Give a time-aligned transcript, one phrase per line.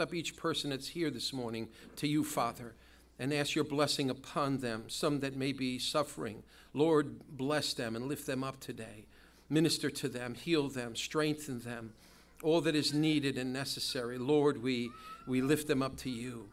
[0.00, 2.74] up each person that's here this morning to you, Father,
[3.18, 6.42] and ask your blessing upon them, some that may be suffering.
[6.72, 9.06] Lord, bless them and lift them up today.
[9.48, 11.92] Minister to them, heal them, strengthen them.
[12.42, 14.16] All that is needed and necessary.
[14.16, 14.90] Lord, we,
[15.26, 16.48] we lift them up to you.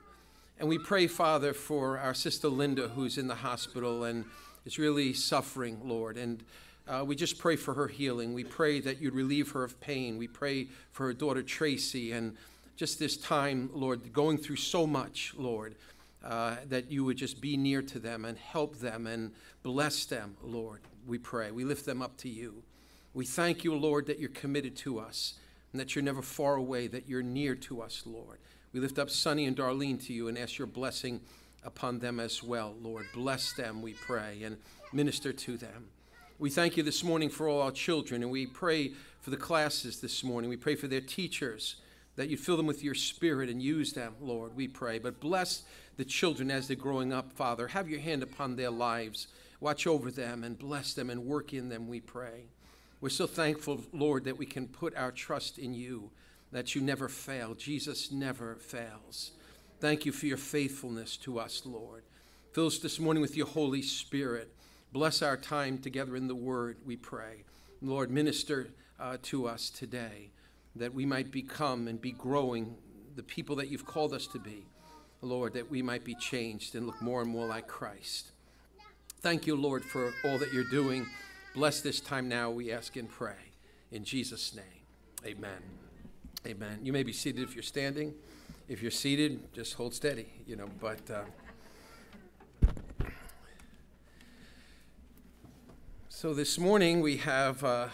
[0.60, 4.26] And we pray, Father, for our sister Linda, who's in the hospital and
[4.66, 6.18] is really suffering, Lord.
[6.18, 6.44] And
[6.88, 8.34] uh, we just pray for her healing.
[8.34, 10.18] We pray that you'd relieve her of pain.
[10.18, 12.36] We pray for her daughter Tracy and
[12.78, 15.76] just this time, Lord, going through so much, Lord,
[16.24, 20.38] uh, that you would just be near to them and help them and bless them,
[20.44, 20.82] Lord.
[21.08, 21.52] We pray.
[21.52, 22.64] We lift them up to you.
[23.14, 25.34] We thank you, Lord, that you're committed to us
[25.72, 28.38] and that you're never far away, that you're near to us, Lord.
[28.74, 31.22] We lift up Sonny and Darlene to you and ask your blessing
[31.64, 33.08] upon them as well, Lord.
[33.14, 34.58] Bless them, we pray, and
[34.94, 35.88] minister to them.
[36.38, 40.00] We thank you this morning for all our children, and we pray for the classes
[40.00, 40.50] this morning.
[40.50, 41.78] We pray for their teachers,
[42.18, 45.00] that you fill them with your spirit and use them, Lord, we pray.
[45.00, 45.64] But bless
[45.96, 47.70] the children as they're growing up, Father.
[47.70, 49.28] Have your hand upon their lives.
[49.62, 52.48] Watch over them and bless them and work in them, we pray.
[53.00, 56.10] We're so thankful, Lord, that we can put our trust in you
[56.52, 57.54] that you never fail.
[57.54, 59.32] Jesus never fails.
[59.80, 62.04] Thank you for your faithfulness to us, Lord.
[62.54, 64.52] Fill us this morning with your Holy Spirit.
[64.92, 67.44] Bless our time together in the Word, we pray.
[67.82, 70.32] Lord, minister uh, to us today
[70.78, 72.76] that we might become and be growing
[73.16, 74.66] the people that you've called us to be.
[75.22, 78.32] Lord, that we might be changed and look more and more like Christ.
[79.22, 81.08] Thank you, Lord, for all that you're doing.
[81.56, 83.34] Bless this time now, we ask and pray.
[83.92, 84.66] In Jesus' name,
[85.26, 85.62] amen.
[86.46, 86.80] Amen.
[86.84, 88.14] You may be seated if you're standing.
[88.70, 91.00] If you're seated, just hold steady, you know, but.
[91.10, 91.24] Uh,
[96.10, 97.88] so this morning we have uh,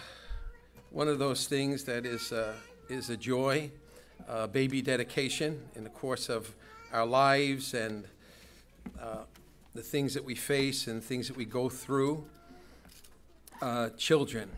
[0.89, 2.54] one of those things that is, uh,
[2.89, 3.72] is a joy,
[4.28, 6.53] uh, baby dedication in the course of
[6.92, 8.06] our lives and
[9.02, 9.23] uh,
[9.73, 12.26] the things that we face and things that we go through.
[13.61, 14.49] Uh, children.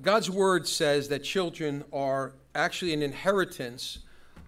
[0.00, 3.98] God's word says that children are actually an inheritance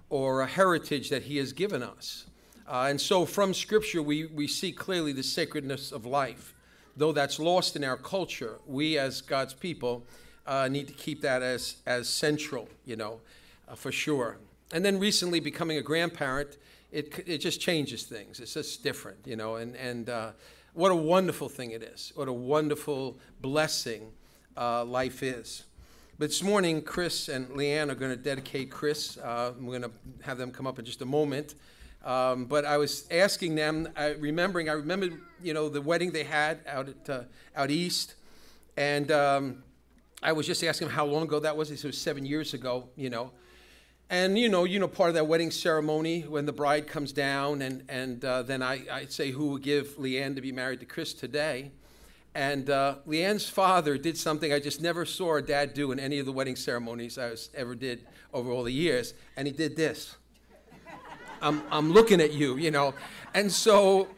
[0.09, 2.27] or a heritage that He has given us.
[2.67, 6.55] Uh, and so from Scripture, we, we see clearly the sacredness of life.
[6.97, 10.07] Though that's lost in our culture, we as God's people
[10.47, 13.21] uh, need to keep that as, as central, you know,
[13.69, 14.39] uh, for sure.
[14.73, 16.57] And then recently becoming a grandparent,
[16.93, 18.41] it, it just changes things.
[18.41, 20.31] It's just different, you know, and, and uh,
[20.75, 22.13] what a wonderful thing it is.
[22.15, 24.13] What a wonderful blessing
[24.57, 25.65] uh, life is.
[26.19, 29.19] But this morning, Chris and Leanne are going to dedicate Chris.
[29.19, 29.91] Uh, I'm going to
[30.23, 31.55] have them come up in just a moment.
[32.05, 36.25] Um, but I was asking them, I, remembering, I remembered, you know, the wedding they
[36.25, 37.23] had out at uh,
[37.57, 38.15] out east,
[38.77, 39.65] and um,
[40.25, 41.69] I was just asking him how long ago that was.
[41.69, 43.31] They said it was seven years ago, you know.
[44.09, 47.61] And you know, you know, part of that wedding ceremony when the bride comes down,
[47.61, 50.87] and and uh, then I I say who would give Leanne to be married to
[50.87, 51.73] Chris today.
[52.35, 56.19] And uh, Leanne's father did something I just never saw a dad do in any
[56.19, 59.15] of the wedding ceremonies I was, ever did over all the years.
[59.37, 60.17] And he did this.
[61.41, 62.95] I'm, I'm looking at you, you know.
[63.35, 64.09] And so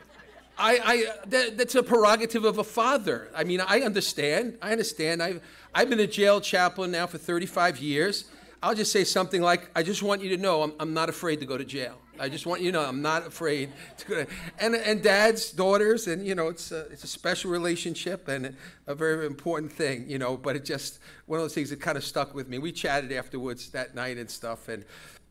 [0.59, 3.31] I, I that, that's a prerogative of a father.
[3.35, 4.57] I mean, I understand.
[4.63, 5.23] I understand.
[5.23, 5.43] I've,
[5.77, 8.25] I've been a jail chaplain now for 35 years.
[8.63, 11.39] I'll just say something like, I just want you to know I'm, I'm not afraid
[11.41, 11.99] to go to jail.
[12.19, 15.53] I just want you to know I'm not afraid to go to, and, and dads,
[15.53, 18.57] daughters, and you know, it's a, it's a special relationship and
[18.87, 21.99] a very important thing, you know, but it just, one of those things that kind
[21.99, 22.57] of stuck with me.
[22.57, 24.83] We chatted afterwards that night and stuff, and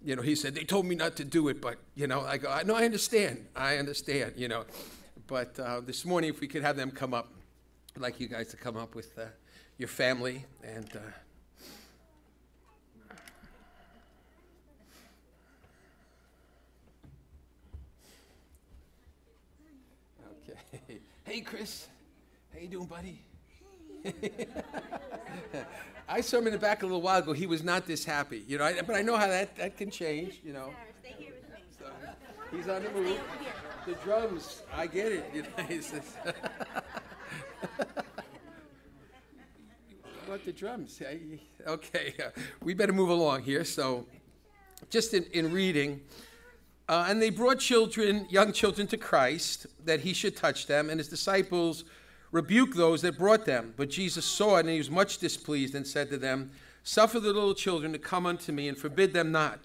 [0.04, 2.38] you know, he said, they told me not to do it, but you know, I
[2.38, 3.48] go, know, I understand.
[3.56, 4.66] I understand, you know.
[5.26, 7.34] But uh, this morning, if we could have them come up,
[7.96, 9.24] I'd like you guys to come up with uh,
[9.78, 11.00] your family and uh,
[20.50, 21.00] okay.
[21.26, 21.88] Hey, Chris.
[22.54, 23.20] How you doing, buddy?
[26.08, 27.34] I saw him in the back a little while ago.
[27.34, 28.64] He was not this happy, you know.
[28.64, 30.72] I, but I know how that, that can change, you know.
[31.80, 31.86] So,
[32.56, 33.20] he's on the move.
[33.88, 35.26] The drums, I get it.
[35.34, 35.50] You know,
[40.56, 41.02] drums?
[41.68, 42.30] Okay, uh,
[42.64, 43.64] we better move along here.
[43.64, 44.06] So,
[44.90, 46.02] just in, in reading,
[46.88, 51.00] uh, and they brought children, young children, to Christ that he should touch them, and
[51.00, 51.84] his disciples
[52.32, 53.74] rebuked those that brought them.
[53.76, 56.52] But Jesus saw it, and he was much displeased, and said to them,
[56.84, 59.60] Suffer the little children to come unto me, and forbid them not.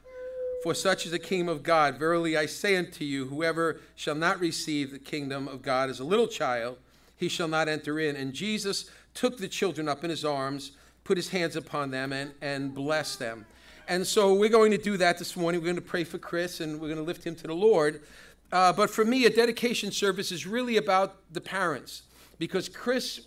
[0.62, 1.98] For such is the kingdom of God.
[1.98, 6.04] Verily I say unto you, whoever shall not receive the kingdom of God as a
[6.04, 6.78] little child,
[7.16, 8.16] he shall not enter in.
[8.16, 10.72] And Jesus took the children up in his arms,
[11.04, 13.46] put his hands upon them, and, and blessed them.
[13.90, 15.60] And so we're going to do that this morning.
[15.60, 18.02] We're going to pray for Chris and we're going to lift him to the Lord.
[18.52, 22.02] Uh, but for me, a dedication service is really about the parents
[22.38, 23.26] because Chris,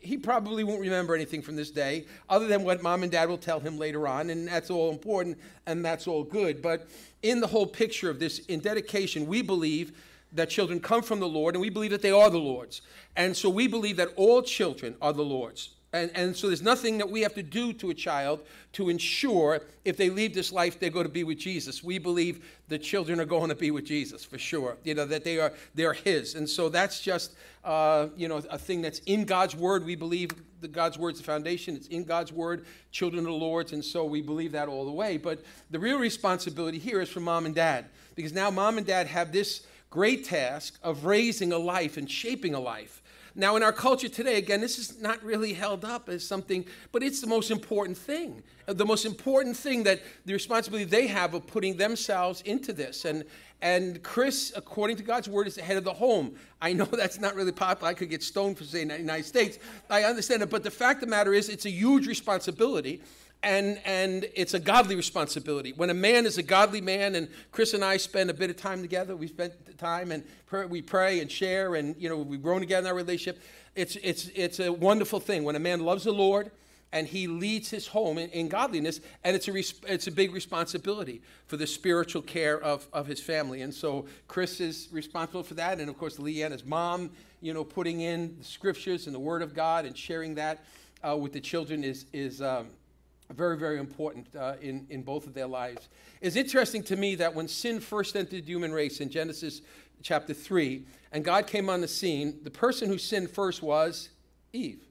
[0.00, 3.38] he probably won't remember anything from this day other than what mom and dad will
[3.38, 5.36] tell him later on, and that's all important
[5.66, 6.62] and that's all good.
[6.62, 6.88] But
[7.24, 10.00] in the whole picture of this, in dedication, we believe
[10.32, 12.82] that children come from the Lord and we believe that they are the Lord's.
[13.16, 15.70] And so we believe that all children are the Lord's.
[15.94, 18.40] And, and so there's nothing that we have to do to a child
[18.72, 21.84] to ensure if they leave this life, they're going to be with Jesus.
[21.84, 25.22] We believe the children are going to be with Jesus for sure, you know, that
[25.22, 26.34] they are, they're His.
[26.34, 29.84] And so that's just, uh, you know, a thing that's in God's Word.
[29.84, 30.32] We believe
[30.62, 31.76] that God's Word's the foundation.
[31.76, 33.72] It's in God's Word, children of the Lord's.
[33.72, 35.16] And so we believe that all the way.
[35.16, 37.84] But the real responsibility here is for mom and dad,
[38.16, 42.52] because now mom and dad have this great task of raising a life and shaping
[42.52, 43.00] a life.
[43.36, 47.02] Now, in our culture today, again, this is not really held up as something, but
[47.02, 48.44] it's the most important thing.
[48.68, 53.04] Uh, the most important thing that the responsibility they have of putting themselves into this.
[53.04, 53.24] And,
[53.60, 56.36] and Chris, according to God's word, is the head of the home.
[56.62, 57.90] I know that's not really popular.
[57.90, 59.58] I could get stoned for saying that in the United States.
[59.90, 60.50] I understand it.
[60.50, 63.02] But the fact of the matter is, it's a huge responsibility
[63.44, 65.72] and and it's a godly responsibility.
[65.72, 68.56] When a man is a godly man, and Chris and I spend a bit of
[68.56, 70.24] time together, we spend time and
[70.68, 73.42] we pray and share, and you know we've grown together in our relationship.
[73.76, 76.50] It's it's it's a wonderful thing when a man loves the Lord
[76.92, 81.20] and he leads his home in, in godliness, and it's a it's a big responsibility
[81.46, 83.60] for the spiritual care of of his family.
[83.62, 87.10] And so Chris is responsible for that, and of course Leanne's mom,
[87.42, 90.64] you know, putting in the scriptures and the Word of God and sharing that
[91.06, 92.40] uh, with the children is is.
[92.40, 92.68] Um,
[93.32, 95.88] very, very important uh, in, in both of their lives.
[96.20, 99.62] It's interesting to me that when sin first entered the human race in Genesis
[100.02, 104.10] chapter 3, and God came on the scene, the person who sinned first was
[104.52, 104.84] Eve.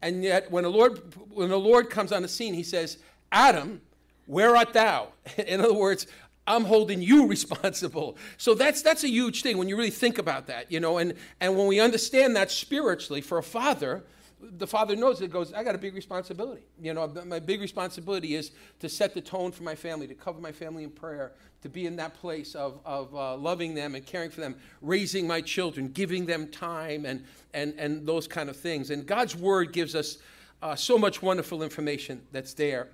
[0.00, 2.98] And yet, when the Lord, when the Lord comes on the scene, he says,
[3.30, 3.80] Adam,
[4.26, 5.08] where art thou?
[5.46, 6.06] In other words,
[6.46, 8.16] I'm holding you responsible.
[8.36, 10.98] So that's that's a huge thing when you really think about that, you know.
[10.98, 14.02] And and when we understand that spiritually for a father,
[14.42, 16.62] the father knows it goes i got a big responsibility.
[16.80, 18.50] You know my big responsibility is
[18.80, 21.86] to set the tone for my family to cover my family in prayer to be
[21.86, 25.88] in that place of, of uh, loving them and caring for them raising my children
[25.88, 27.24] giving them time and,
[27.54, 28.90] and, and those kind of things.
[28.90, 30.18] And god's word gives us
[30.62, 32.88] uh, so much wonderful information that's there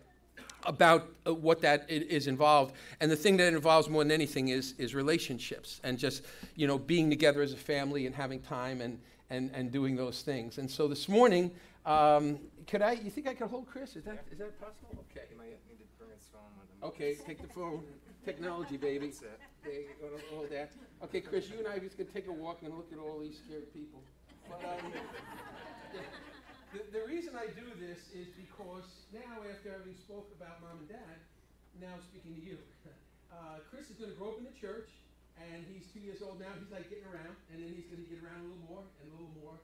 [0.64, 2.74] about uh, what that is involved.
[3.00, 6.22] And the thing that involves more than anything is is relationships and just
[6.56, 8.98] you know being together as a family and having time and
[9.30, 10.58] and, and doing those things.
[10.58, 11.50] And so this morning,
[11.86, 13.96] um, could I, you think I could hold Chris?
[13.96, 15.04] Is that, is that possible?
[15.10, 15.26] Okay.
[15.30, 16.88] You might need to bring his phone with him.
[16.88, 17.82] Okay, take the phone.
[18.24, 19.06] Technology, baby.
[19.06, 19.40] That's it.
[19.64, 19.86] Okay,
[20.30, 20.72] hold that.
[21.04, 22.98] Okay, Chris, you and I are just going to take a walk and look at
[22.98, 24.00] all these scared people.
[24.48, 24.92] But, um,
[26.72, 30.88] the, the, reason I do this is because now, after having spoke about mom and
[30.88, 31.16] dad,
[31.80, 32.58] now speaking to you.
[33.28, 34.88] Uh, Chris is going to grow up in the church
[35.38, 36.50] and he's two years old now.
[36.58, 39.06] He's like getting around, and then he's going to get around a little more and
[39.10, 39.56] a little more,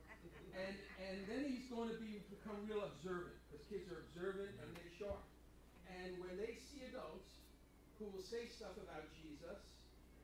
[0.55, 0.73] and
[1.03, 4.95] and then he's going to be become real observant because kids are observant and they're
[4.95, 5.23] sharp.
[5.91, 7.37] And when they see adults
[7.99, 9.59] who will say stuff about Jesus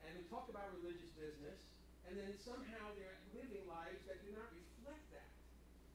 [0.04, 1.60] and who talk about religious business,
[2.08, 5.30] and then somehow they're living lives that do not reflect that,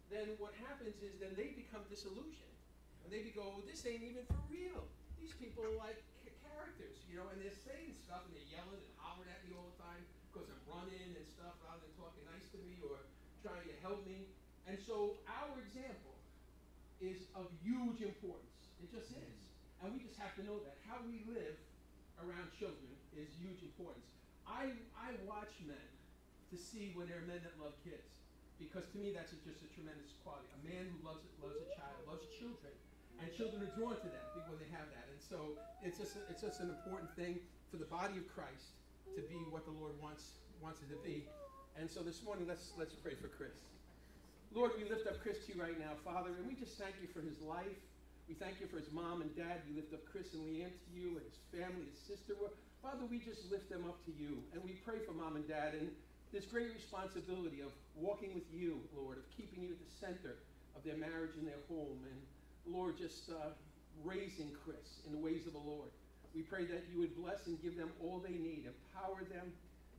[0.08, 2.56] then what happens is then they become disillusioned,
[3.04, 4.86] and they go, "This ain't even for real."
[5.18, 6.00] These people are like
[6.58, 9.70] characters, you know, and they're saying stuff and they're yelling and hollering at me all
[9.70, 10.02] the time
[10.38, 13.02] because I'm running and stuff rather than talking nice to me or
[13.42, 14.30] trying to help me.
[14.70, 16.14] And so our example
[17.02, 18.70] is of huge importance.
[18.78, 19.26] It just mm-hmm.
[19.26, 19.38] is.
[19.82, 20.78] And we just have to know that.
[20.86, 21.58] How we live
[22.22, 24.06] around children is huge importance.
[24.46, 25.90] I, I watch men
[26.54, 28.22] to see when there are men that love kids.
[28.58, 30.50] Because to me, that's just a tremendous quality.
[30.58, 32.74] A man who loves, loves a child, loves children,
[33.22, 35.06] and children are drawn to that when they have that.
[35.14, 37.38] And so it's just, a, it's just an important thing
[37.70, 38.77] for the body of Christ
[39.16, 41.28] to be what the Lord wants, wants it to be.
[41.78, 43.54] And so this morning, let's, let's pray for Chris.
[44.54, 47.08] Lord, we lift up Chris to you right now, Father, and we just thank you
[47.12, 47.78] for his life.
[48.28, 49.64] We thank you for his mom and dad.
[49.70, 52.36] We lift up Chris and Leanne to you and his family, his sister.
[52.82, 54.44] Father, we just lift them up to you.
[54.54, 55.92] And we pray for mom and dad and
[56.34, 60.36] this great responsibility of walking with you, Lord, of keeping you at the center
[60.76, 62.04] of their marriage and their home.
[62.04, 62.20] And
[62.68, 63.56] Lord, just uh,
[64.04, 65.90] raising Chris in the ways of the Lord.
[66.38, 69.50] We pray that you would bless and give them all they need, empower them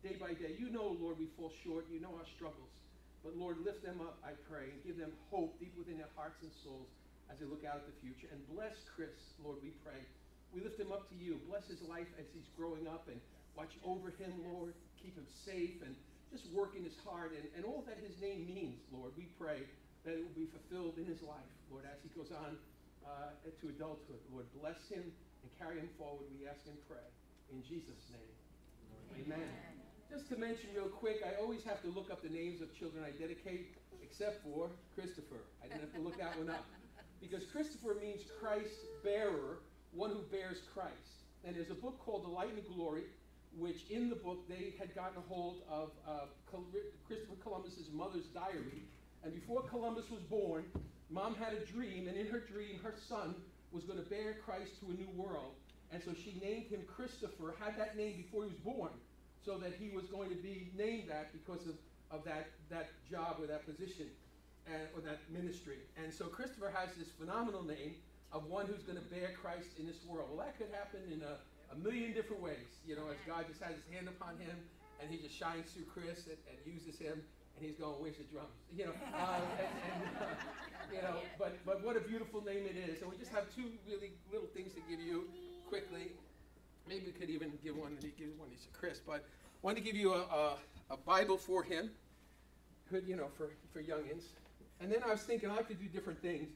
[0.07, 0.55] day by day.
[0.55, 1.91] You know, Lord, we fall short.
[1.91, 2.71] You know our struggles.
[3.27, 6.39] But Lord, lift them up, I pray, and give them hope deep within their hearts
[6.47, 6.87] and souls
[7.27, 8.31] as they look out at the future.
[8.31, 9.99] And bless Chris, Lord, we pray.
[10.55, 11.43] We lift him up to you.
[11.51, 13.19] Bless his life as he's growing up and
[13.59, 14.79] watch over him, Lord.
[15.03, 15.99] Keep him safe and
[16.31, 19.11] just work in his heart and, and all that his name means, Lord.
[19.19, 19.67] We pray
[20.07, 22.55] that it will be fulfilled in his life, Lord, as he goes on
[23.03, 24.23] uh, to adulthood.
[24.31, 25.11] Lord, bless him
[25.43, 27.05] and carry him forward, we ask and pray.
[27.53, 29.25] In Jesus' name.
[29.25, 29.49] Amen.
[30.11, 33.05] Just to mention real quick, I always have to look up the names of children
[33.05, 35.45] I dedicate, except for Christopher.
[35.63, 36.65] I didn't have to look that one up.
[37.21, 38.73] Because Christopher means Christ
[39.05, 39.61] bearer,
[39.93, 41.25] one who bears Christ.
[41.45, 43.05] And there's a book called The Light and Glory,
[43.57, 46.27] which in the book they had gotten a hold of uh,
[47.07, 48.85] Christopher Columbus's mother's diary.
[49.25, 50.65] And before Columbus was born,
[51.11, 53.35] mom had a dream, and in her dream, her son
[53.73, 55.55] was going to bear Christ to a new world.
[55.91, 58.93] And so she named him Christopher, had that name before he was born
[59.45, 61.77] so that he was going to be named that because of,
[62.11, 64.07] of that, that job or that position
[64.67, 65.79] and, or that ministry.
[65.97, 67.95] And so Christopher has this phenomenal name
[68.33, 70.29] of one who's going to bear Christ in this world.
[70.29, 71.41] Well, that could happen in a,
[71.73, 74.53] a million different ways, you know, as God just has his hand upon him
[75.01, 77.23] and he just shines through Chris and, and uses him
[77.59, 78.55] and he's going, where's the drums?
[78.71, 82.79] You know, uh, and, and uh, you know, but, but what a beautiful name it
[82.79, 83.03] is.
[83.03, 85.25] And we just have two really little things to give you
[85.69, 86.13] quickly.
[86.89, 89.97] Maybe we could even give one, give one to Chris, but I wanted to give
[89.97, 90.57] you a, a,
[90.91, 91.91] a Bible for him,
[92.91, 94.23] good, you know, for, for youngins.
[94.81, 96.49] And then I was thinking I could do different things.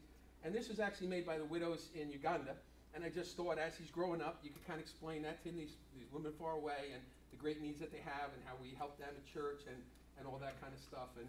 [0.43, 2.55] And this was actually made by the widows in Uganda.
[2.95, 5.49] And I just thought as he's growing up, you could kind of explain that to
[5.49, 8.53] him, these, these women far away, and the great needs that they have, and how
[8.61, 9.77] we help them at church, and,
[10.19, 11.09] and all that kind of stuff.
[11.17, 11.27] And,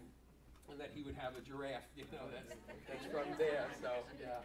[0.69, 2.55] and that he would have a giraffe, you know, that's,
[2.89, 3.67] that's from there.
[3.81, 4.41] So, yeah.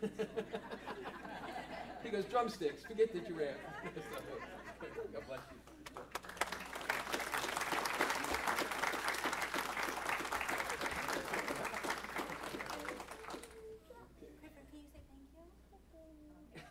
[2.04, 3.56] he goes, drumsticks, forget the giraffe.
[3.94, 4.00] so,
[5.12, 5.56] God bless you.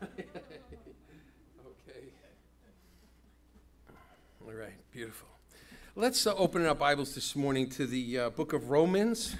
[4.45, 5.32] All right, beautiful.
[5.95, 9.35] Let's uh, open our Bibles this morning to the uh, book of Romans.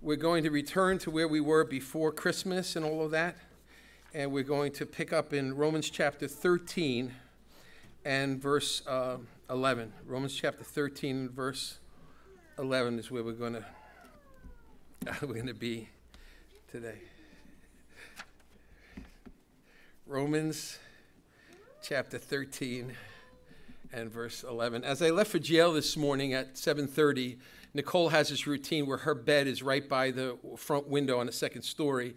[0.00, 3.36] We're going to return to where we were before Christmas and all of that.
[4.14, 7.12] And we're going to pick up in Romans chapter 13
[8.04, 9.16] and verse uh,
[9.50, 9.92] 11.
[10.06, 11.78] Romans chapter 13 verse
[12.56, 13.66] 11 is where we're going to
[15.22, 15.88] we're going to be
[16.70, 17.00] today.
[20.06, 20.78] Romans
[21.82, 22.94] chapter 13
[23.94, 24.84] and verse 11.
[24.84, 27.38] As I left for jail this morning at 7:30,
[27.74, 31.32] Nicole has this routine where her bed is right by the front window on the
[31.32, 32.14] second story,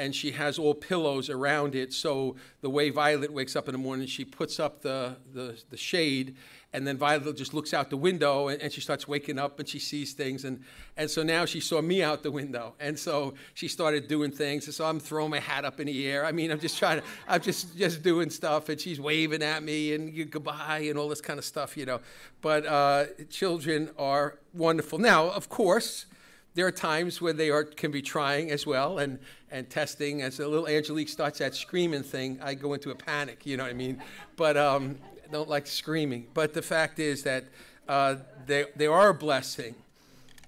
[0.00, 1.92] and she has all pillows around it.
[1.92, 5.76] So the way Violet wakes up in the morning, she puts up the, the, the
[5.76, 6.36] shade,
[6.72, 9.68] and then Violet just looks out the window and, and, she starts waking up and
[9.68, 10.44] she sees things.
[10.44, 10.62] And,
[10.96, 12.74] and so now she saw me out the window.
[12.78, 14.66] And so she started doing things.
[14.66, 16.24] And so I'm throwing my hat up in the air.
[16.24, 18.68] I mean, I'm just trying to, I'm just, just doing stuff.
[18.68, 21.98] And she's waving at me and goodbye and all this kind of stuff, you know.
[22.40, 25.00] But uh, children are wonderful.
[25.00, 26.06] Now, of course,
[26.54, 29.18] there are times where they are, can be trying as well and,
[29.50, 30.22] and testing.
[30.22, 33.62] As a little Angelique starts that screaming thing, I go into a panic, you know
[33.62, 34.02] what I mean?
[34.36, 34.98] But um,
[35.30, 36.26] don't like screaming.
[36.34, 37.44] But the fact is that
[37.88, 38.16] uh,
[38.46, 39.74] they, they are a blessing.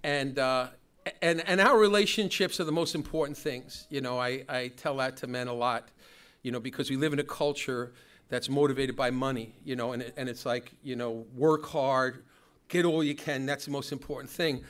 [0.03, 0.69] And, uh,
[1.21, 3.87] and, and our relationships are the most important things.
[3.89, 5.89] You know, I, I tell that to men a lot,
[6.43, 7.93] you know, because we live in a culture
[8.29, 12.25] that's motivated by money, you know, and, and it's like, you know, work hard,
[12.69, 14.65] get all you can, that's the most important thing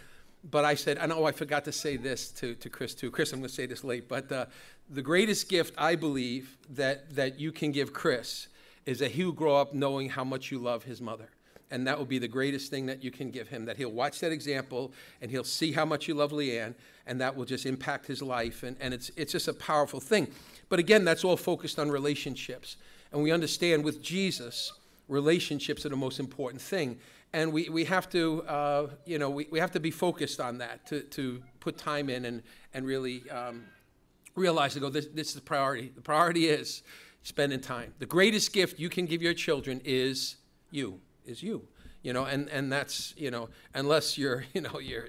[0.51, 3.11] but I said, I know I forgot to say this to, to Chris too.
[3.11, 4.47] Chris, I'm going to say this late, but uh,
[4.91, 8.49] the greatest gift I believe that, that you can give Chris
[8.85, 11.29] is that he will grow up knowing how much you love his mother.
[11.71, 14.21] And that will be the greatest thing that you can give him, that he'll watch
[14.21, 16.75] that example and he'll see how much you love Leanne,
[17.07, 18.63] and that will just impact his life.
[18.63, 20.29] And, and it's, it's just a powerful thing.
[20.69, 22.77] But again, that's all focused on relationships.
[23.11, 24.73] And we understand with Jesus,
[25.09, 26.99] relationships are the most important thing
[27.33, 30.59] and we, we have to uh, you know we, we have to be focused on
[30.59, 32.43] that to, to put time in and,
[32.75, 33.65] and really um,
[34.35, 35.93] realize to go this, this is the priority.
[35.95, 36.83] The priority is
[37.23, 37.95] spending time.
[37.99, 40.37] The greatest gift you can give your children is
[40.71, 41.69] you is you
[42.03, 45.09] you know and and that's you know unless you're you know you're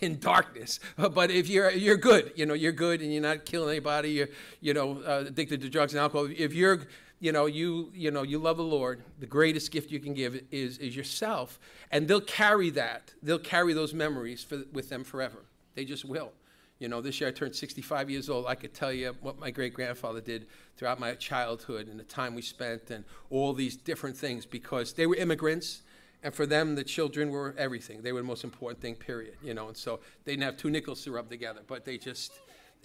[0.00, 0.80] in darkness.
[0.96, 4.28] But if you're you're good you know you're good and you're not killing anybody you're
[4.60, 6.80] you know uh, addicted to drugs and alcohol if you're
[7.22, 10.42] you know, you, you know, you love the Lord, the greatest gift you can give
[10.50, 11.60] is, is yourself.
[11.92, 13.14] And they'll carry that.
[13.22, 15.44] They'll carry those memories for, with them forever.
[15.76, 16.32] They just will.
[16.80, 18.46] You know, this year I turned 65 years old.
[18.48, 22.34] I could tell you what my great grandfather did throughout my childhood and the time
[22.34, 25.82] we spent and all these different things because they were immigrants.
[26.24, 28.02] And for them, the children were everything.
[28.02, 29.36] They were the most important thing, period.
[29.44, 32.32] You know, and so they didn't have two nickels to rub together, but they just,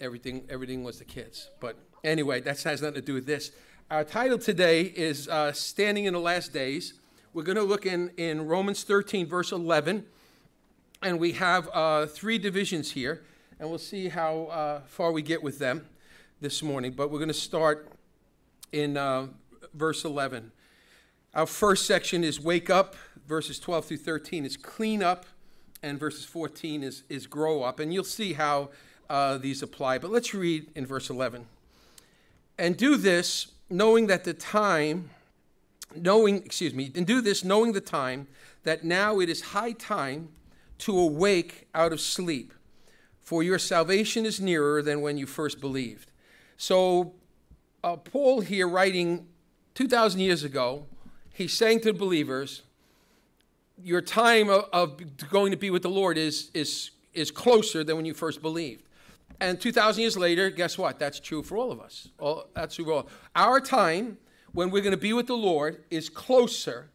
[0.00, 1.50] everything, everything was the kids.
[1.58, 3.50] But anyway, that has nothing to do with this.
[3.90, 6.92] Our title today is uh, Standing in the Last Days.
[7.32, 10.04] We're going to look in, in Romans 13, verse 11.
[11.00, 13.22] And we have uh, three divisions here,
[13.58, 15.86] and we'll see how uh, far we get with them
[16.38, 16.92] this morning.
[16.92, 17.90] But we're going to start
[18.72, 19.28] in uh,
[19.72, 20.52] verse 11.
[21.32, 22.94] Our first section is wake up,
[23.26, 25.24] verses 12 through 13 is clean up,
[25.82, 27.80] and verses 14 is, is grow up.
[27.80, 28.68] And you'll see how
[29.08, 29.96] uh, these apply.
[29.96, 31.46] But let's read in verse 11.
[32.58, 35.10] And do this knowing that the time,
[35.94, 38.26] knowing, excuse me, and do this knowing the time
[38.64, 40.28] that now it is high time
[40.78, 42.52] to awake out of sleep,
[43.20, 46.10] for your salvation is nearer than when you first believed.
[46.56, 47.14] So,
[47.84, 49.26] uh, Paul here writing
[49.74, 50.86] 2,000 years ago,
[51.32, 52.62] he's saying to the believers,
[53.82, 57.96] your time of, of, going to be with the Lord is, is, is closer than
[57.96, 58.87] when you first believed.
[59.40, 60.98] And 2,000 years later, guess what?
[60.98, 62.08] That's true for all of us.
[62.18, 63.08] All, that's true for all.
[63.36, 64.18] Our time
[64.52, 66.90] when we're going to be with the Lord is closer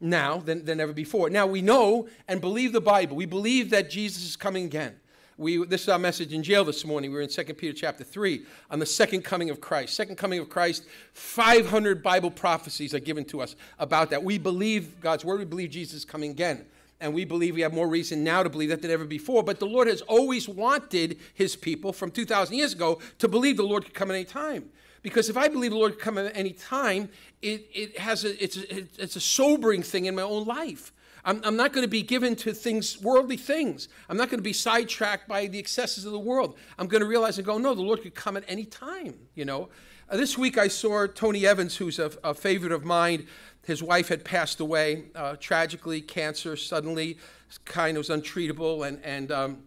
[0.00, 1.30] now than, than ever before.
[1.30, 3.16] Now we know and believe the Bible.
[3.16, 4.96] We believe that Jesus is coming again.
[5.36, 7.10] We, this is our message in jail this morning.
[7.12, 9.94] We were in 2 Peter chapter 3 on the second coming of Christ.
[9.94, 14.22] Second coming of Christ, 500 Bible prophecies are given to us about that.
[14.22, 15.38] We believe God's word.
[15.38, 16.66] We believe Jesus is coming again.
[17.00, 19.42] And we believe we have more reason now to believe that than ever before.
[19.42, 23.62] But the Lord has always wanted his people from 2,000 years ago to believe the
[23.62, 24.70] Lord could come at any time.
[25.02, 27.08] Because if I believe the Lord could come at any time,
[27.40, 30.92] it, it has a, it's, a, it's a sobering thing in my own life.
[31.24, 33.88] I'm, I'm not going to be given to things, worldly things.
[34.08, 36.56] I'm not going to be sidetracked by the excesses of the world.
[36.78, 39.44] I'm going to realize and go, no, the Lord could come at any time, you
[39.44, 39.68] know.
[40.10, 43.26] Uh, this week I saw Tony Evans, who's a, a favorite of mine.
[43.68, 47.18] His wife had passed away uh, tragically, cancer suddenly,
[47.66, 49.58] kind of was untreatable, and, and um,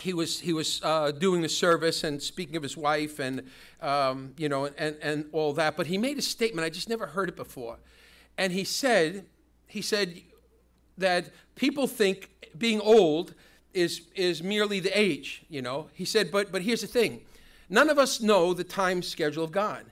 [0.00, 3.48] he was he was uh, doing the service and speaking of his wife and
[3.80, 5.76] um, you know and and all that.
[5.76, 7.78] But he made a statement I just never heard it before,
[8.36, 9.26] and he said
[9.68, 10.20] he said
[10.98, 13.34] that people think being old
[13.72, 15.44] is is merely the age.
[15.48, 17.20] You know, he said, but but here's the thing,
[17.68, 19.84] none of us know the time schedule of God.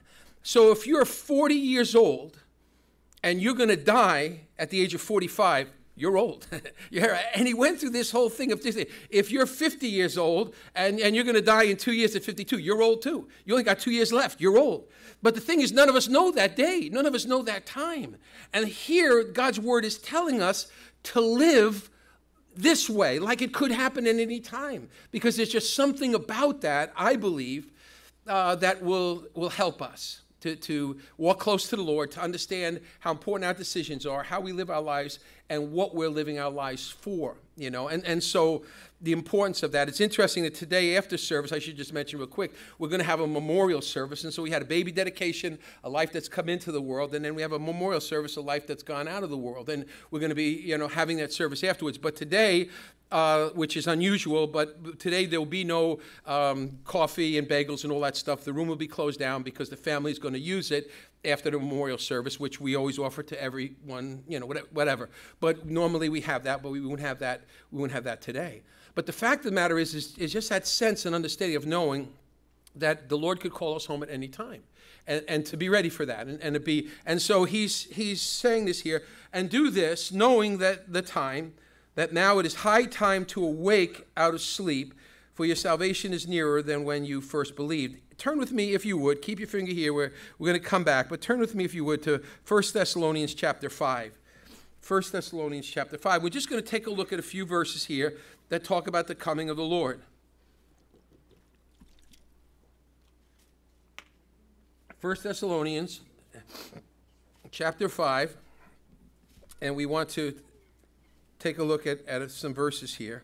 [0.45, 2.42] So if you're 40 years old
[3.23, 6.47] and you're going to die at the age of 45, you're old.
[6.91, 8.83] and he went through this whole thing of this.
[9.09, 12.23] If you're 50 years old and, and you're going to die in two years at
[12.23, 13.27] 52, you're old too.
[13.45, 14.41] You only got two years left.
[14.41, 14.87] You're old.
[15.21, 16.89] But the thing is, none of us know that day.
[16.91, 18.17] None of us know that time.
[18.53, 20.67] And here, God's word is telling us
[21.03, 21.89] to live
[22.55, 24.89] this way, like it could happen at any time.
[25.11, 27.71] Because there's just something about that, I believe,
[28.27, 32.81] uh, that will, will help us to, to walk close to the Lord, to understand
[32.99, 36.51] how important our decisions are, how we live our lives, and what we're living our
[36.51, 37.87] lives for, you know.
[37.87, 38.63] And, and so
[39.03, 39.89] the importance of that.
[39.89, 43.05] It's interesting that today after service, I should just mention real quick, we're going to
[43.05, 44.23] have a memorial service.
[44.23, 47.23] And so we had a baby dedication, a life that's come into the world, and
[47.23, 49.69] then we have a memorial service, a life that's gone out of the world.
[49.69, 51.97] And we're going to be, you know, having that service afterwards.
[51.97, 52.69] But today,
[53.11, 57.91] uh, which is unusual, but today there will be no um, coffee and bagels and
[57.91, 58.43] all that stuff.
[58.43, 60.89] The room will be closed down because the family is going to use it
[61.25, 65.09] after the memorial service, which we always offer to everyone, you know, whatever.
[65.39, 67.43] But normally we have that, but we won't have that.
[67.71, 68.63] We won't have that today.
[68.95, 71.65] But the fact of the matter is, is, is just that sense and understanding of
[71.65, 72.09] knowing
[72.75, 74.63] that the Lord could call us home at any time.
[75.05, 78.21] And, and, to be ready for that and, and to be and so he's he's
[78.21, 79.03] saying this here
[79.33, 81.55] and do this knowing that the time
[81.95, 84.93] that now it is high time to awake out of sleep
[85.33, 88.97] for your salvation is nearer than when you first believed turn with me, if you
[88.97, 91.65] would, keep your finger here, we're, we're going to come back, but turn with me,
[91.65, 94.17] if you would, to 1 Thessalonians chapter 5.
[94.85, 96.23] 1 Thessalonians chapter 5.
[96.23, 98.17] We're just going to take a look at a few verses here
[98.53, 99.99] that talk about the coming of the Lord.
[105.01, 106.01] 1 Thessalonians
[107.49, 108.37] chapter 5,
[109.59, 110.35] and we want to
[111.39, 113.23] take a look at, at some verses here.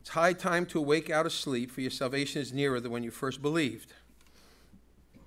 [0.00, 3.02] It's high time to awake out of sleep, for your salvation is nearer than when
[3.02, 3.92] you first believed.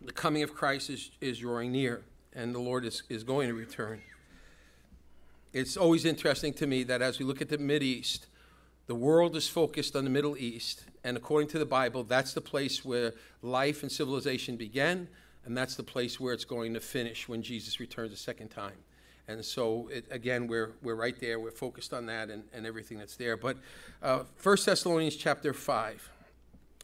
[0.02, 2.02] The coming of Christ is, is drawing near,
[2.34, 4.02] and the Lord is, is going to return.
[5.54, 8.28] It's always interesting to me that as we look at the East,
[8.88, 12.42] the world is focused on the Middle East, and according to the Bible, that's the
[12.42, 15.08] place where life and civilization began,
[15.46, 18.76] and that's the place where it's going to finish when Jesus returns a second time.
[19.30, 21.40] And so, it, again, we're, we're right there.
[21.40, 23.36] We're focused on that and, and everything that's there.
[23.36, 23.58] But
[24.02, 26.10] uh, 1 Thessalonians chapter 5.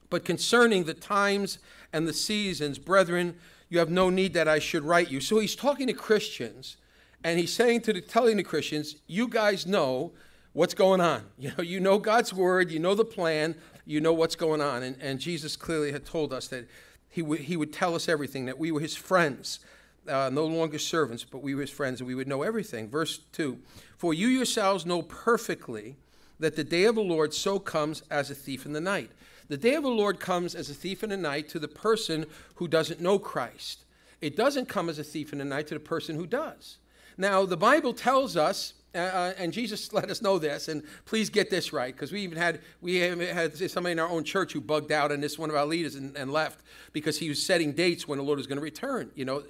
[0.10, 1.58] But concerning the times
[1.94, 3.36] and the seasons, brethren,
[3.70, 5.22] you have no need that I should write you.
[5.22, 6.76] So he's talking to Christians,
[7.24, 10.12] and he's saying to the, telling the Christians, you guys know
[10.54, 11.24] what's going on.
[11.38, 13.56] You know, you know God's word, you know the plan,
[13.86, 14.84] you know what's going on.
[14.84, 16.68] And, and Jesus clearly had told us that
[17.10, 19.60] he, w- he would tell us everything, that we were his friends,
[20.08, 22.90] uh, no longer servants, but we were his friends, and we would know everything.
[22.90, 23.58] Verse 2
[23.98, 25.98] For you yourselves know perfectly
[26.40, 29.12] that the day of the Lord so comes as a thief in the night.
[29.50, 32.26] The day of the Lord comes as a thief in the night to the person
[32.56, 33.86] who doesn't know Christ.
[34.22, 36.78] It doesn't come as a thief in the night to the person who does.
[37.18, 41.30] Now, the Bible tells us, uh, uh and Jesus let us know this, and please
[41.30, 44.62] get this right, because we even had we had somebody in our own church who
[44.62, 47.72] bugged out on this one of our leaders and, and left because he was setting
[47.74, 49.12] dates when the Lord was going to return.
[49.16, 49.44] You know,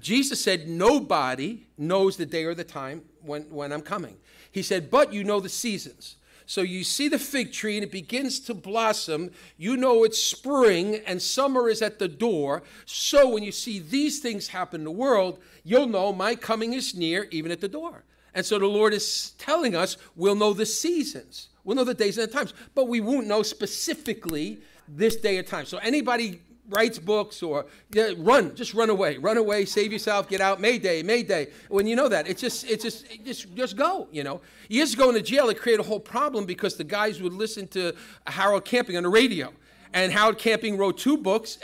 [0.00, 4.16] Jesus said, Nobody knows the day or the time when, when I'm coming.
[4.50, 6.16] He said, But you know the seasons.
[6.46, 9.30] So you see the fig tree and it begins to blossom.
[9.56, 12.62] You know it's spring and summer is at the door.
[12.84, 16.94] So when you see these things happen in the world, you'll know my coming is
[16.94, 18.04] near, even at the door.
[18.34, 22.18] And so the Lord is telling us we'll know the seasons, we'll know the days
[22.18, 25.66] and the times, but we won't know specifically this day or time.
[25.66, 30.40] So anybody writes books or yeah, run, just run away, run away, save yourself, get
[30.40, 31.48] out, Mayday, Mayday.
[31.68, 34.08] When you know that, it's just, it's just, just, just go.
[34.10, 37.20] You know, years ago in the jail, it created a whole problem because the guys
[37.20, 37.94] would listen to
[38.26, 39.52] Harold Camping on the radio
[39.94, 41.56] and Harold Camping wrote two books.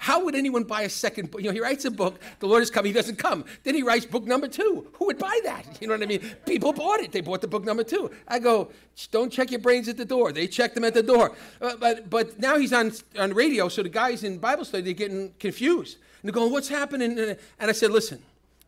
[0.00, 1.40] How would anyone buy a second book?
[1.40, 3.44] You know, he writes a book, The Lord is coming, he doesn't come.
[3.62, 4.88] Then he writes book number two.
[4.94, 5.80] Who would buy that?
[5.80, 6.28] You know what I mean?
[6.44, 7.12] People bought it.
[7.12, 8.10] They bought the book number two.
[8.26, 8.72] I go,
[9.12, 10.32] don't check your brains at the door.
[10.32, 11.36] They check them at the door.
[11.60, 14.92] Uh, but, but now he's on, on radio, so the guys in Bible study, they're
[14.92, 15.98] getting confused.
[16.20, 17.16] And they're going, what's happening?
[17.16, 18.20] And I said, listen,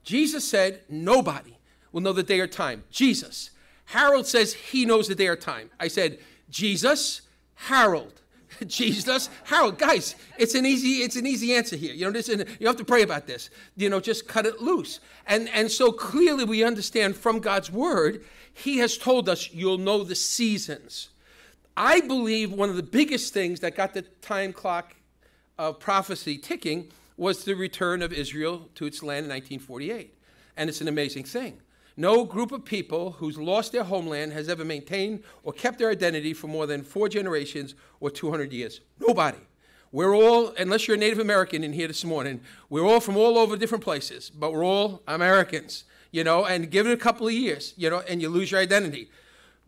[0.04, 1.58] Jesus said, nobody
[1.90, 2.84] will know the day or time.
[2.92, 3.50] Jesus.
[3.86, 5.68] Harold says he knows the day or time.
[5.80, 7.22] I said, Jesus,
[7.56, 8.20] Harold.
[8.66, 11.94] Jesus, Harold, guys, it's an easy, it's an easy answer here.
[11.94, 13.50] You know, this, you have to pray about this.
[13.76, 15.00] You know, just cut it loose.
[15.26, 20.04] And and so clearly we understand from God's word, He has told us you'll know
[20.04, 21.08] the seasons.
[21.76, 24.96] I believe one of the biggest things that got the time clock
[25.56, 30.14] of prophecy ticking was the return of Israel to its land in 1948.
[30.56, 31.60] And it's an amazing thing.
[32.00, 36.32] No group of people who's lost their homeland has ever maintained or kept their identity
[36.32, 38.80] for more than four generations or 200 years.
[38.98, 39.36] Nobody.
[39.92, 43.36] We're all, unless you're a Native American in here this morning, we're all from all
[43.36, 47.34] over different places, but we're all Americans, you know, and give it a couple of
[47.34, 49.10] years, you know, and you lose your identity.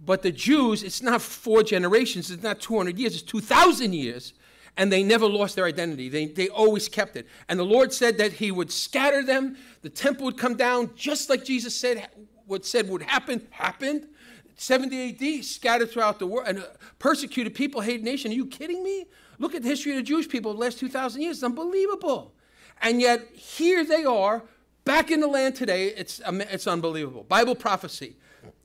[0.03, 4.33] But the Jews, it's not four generations, it's not 200 years, it's 2,000 years
[4.77, 6.09] and they never lost their identity.
[6.09, 7.27] They, they always kept it.
[7.49, 11.29] And the Lord said that He would scatter them, the temple would come down, just
[11.29, 12.09] like Jesus said
[12.47, 14.09] what said would happen, happened.
[14.57, 16.67] 70 AD, scattered throughout the world, and uh,
[16.99, 18.31] persecuted people, hated nation.
[18.31, 19.07] Are you kidding me?
[19.39, 21.39] Look at the history of the Jewish people the last 2,000 years.
[21.39, 22.33] It's unbelievable.
[22.81, 24.43] And yet, here they are,
[24.85, 25.89] back in the land today.
[25.89, 27.25] It's, it's unbelievable.
[27.25, 28.17] Bible prophecy.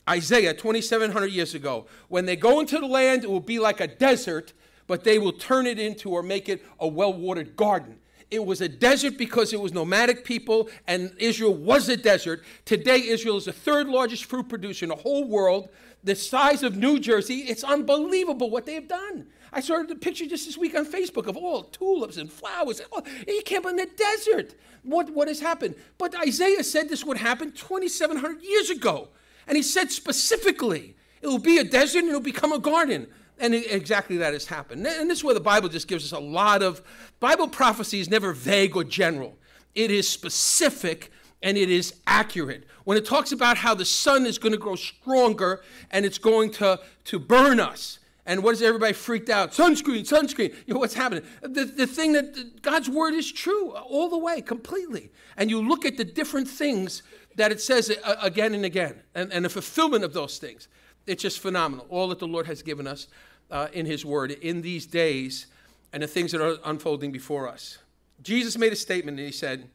[0.10, 1.86] Isaiah, 2,700 years ago.
[2.08, 4.54] When they go into the land, it will be like a desert,
[4.88, 8.00] but they will turn it into or make it a well watered garden.
[8.30, 12.44] It was a desert because it was nomadic people, and Israel was a desert.
[12.66, 15.70] Today, Israel is the third largest fruit producer in the whole world,
[16.04, 17.40] the size of New Jersey.
[17.40, 19.28] It's unbelievable what they have done.
[19.54, 22.82] I saw the picture just this week on Facebook of all tulips and flowers.
[22.92, 24.56] Oh, you can't in the desert.
[24.84, 25.76] What, what has happened?
[25.98, 29.08] But Isaiah said this would happen 2,700 years ago.
[29.48, 33.08] And he said specifically, it will be a desert and it will become a garden.
[33.40, 34.86] And exactly that has happened.
[34.86, 36.82] And this is where the Bible just gives us a lot of
[37.20, 39.38] Bible prophecy is never vague or general.
[39.76, 41.12] It is specific
[41.44, 42.66] and it is accurate.
[42.84, 46.52] When it talks about how the sun is going to grow stronger and it's going
[46.54, 49.54] to, to burn us, and what is everybody freaked out?
[49.54, 50.54] Sunscreen, sunscreen.
[50.66, 51.24] You know what's happening?
[51.42, 55.12] The, the thing that God's word is true all the way, completely.
[55.38, 57.04] And you look at the different things
[57.38, 60.68] that it says uh, again and again, and, and the fulfillment of those things.
[61.08, 61.86] It's just phenomenal.
[61.90, 63.08] All that the Lord has given us
[63.50, 65.48] uh, in His Word in these days
[65.94, 67.80] and the things that are unfolding before us.
[68.22, 69.70] Jesus made a statement and He said,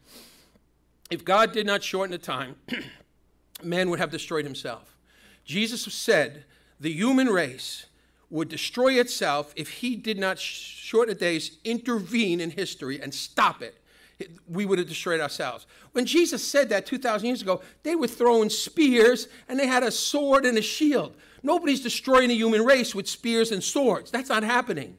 [1.10, 2.56] If God did not shorten the time,
[3.62, 4.96] man would have destroyed himself.
[5.44, 6.44] Jesus said,
[6.78, 7.86] The human race
[8.28, 13.62] would destroy itself if He did not shorten the days, intervene in history, and stop
[13.62, 13.81] it
[14.48, 15.66] we would have destroyed ourselves.
[15.92, 19.90] When Jesus said that 2,000 years ago, they were throwing spears and they had a
[19.90, 21.16] sword and a shield.
[21.42, 24.10] Nobody's destroying the human race with spears and swords.
[24.10, 24.96] That's not happening.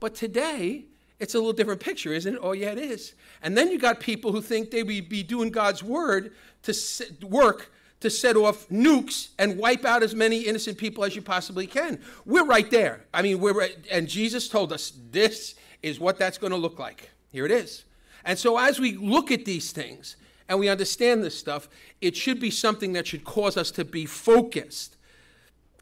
[0.00, 0.86] But today,
[1.20, 2.40] it's a little different picture, isn't it?
[2.42, 3.14] Oh, yeah, it is.
[3.42, 6.32] And then you got people who think they would be doing God's word
[6.62, 6.74] to
[7.22, 11.66] work to set off nukes and wipe out as many innocent people as you possibly
[11.66, 11.98] can.
[12.26, 13.04] We're right there.
[13.14, 17.10] I mean, we're and Jesus told us this is what that's going to look like.
[17.30, 17.84] Here it is.
[18.24, 20.16] And so, as we look at these things
[20.48, 21.68] and we understand this stuff,
[22.00, 24.96] it should be something that should cause us to be focused.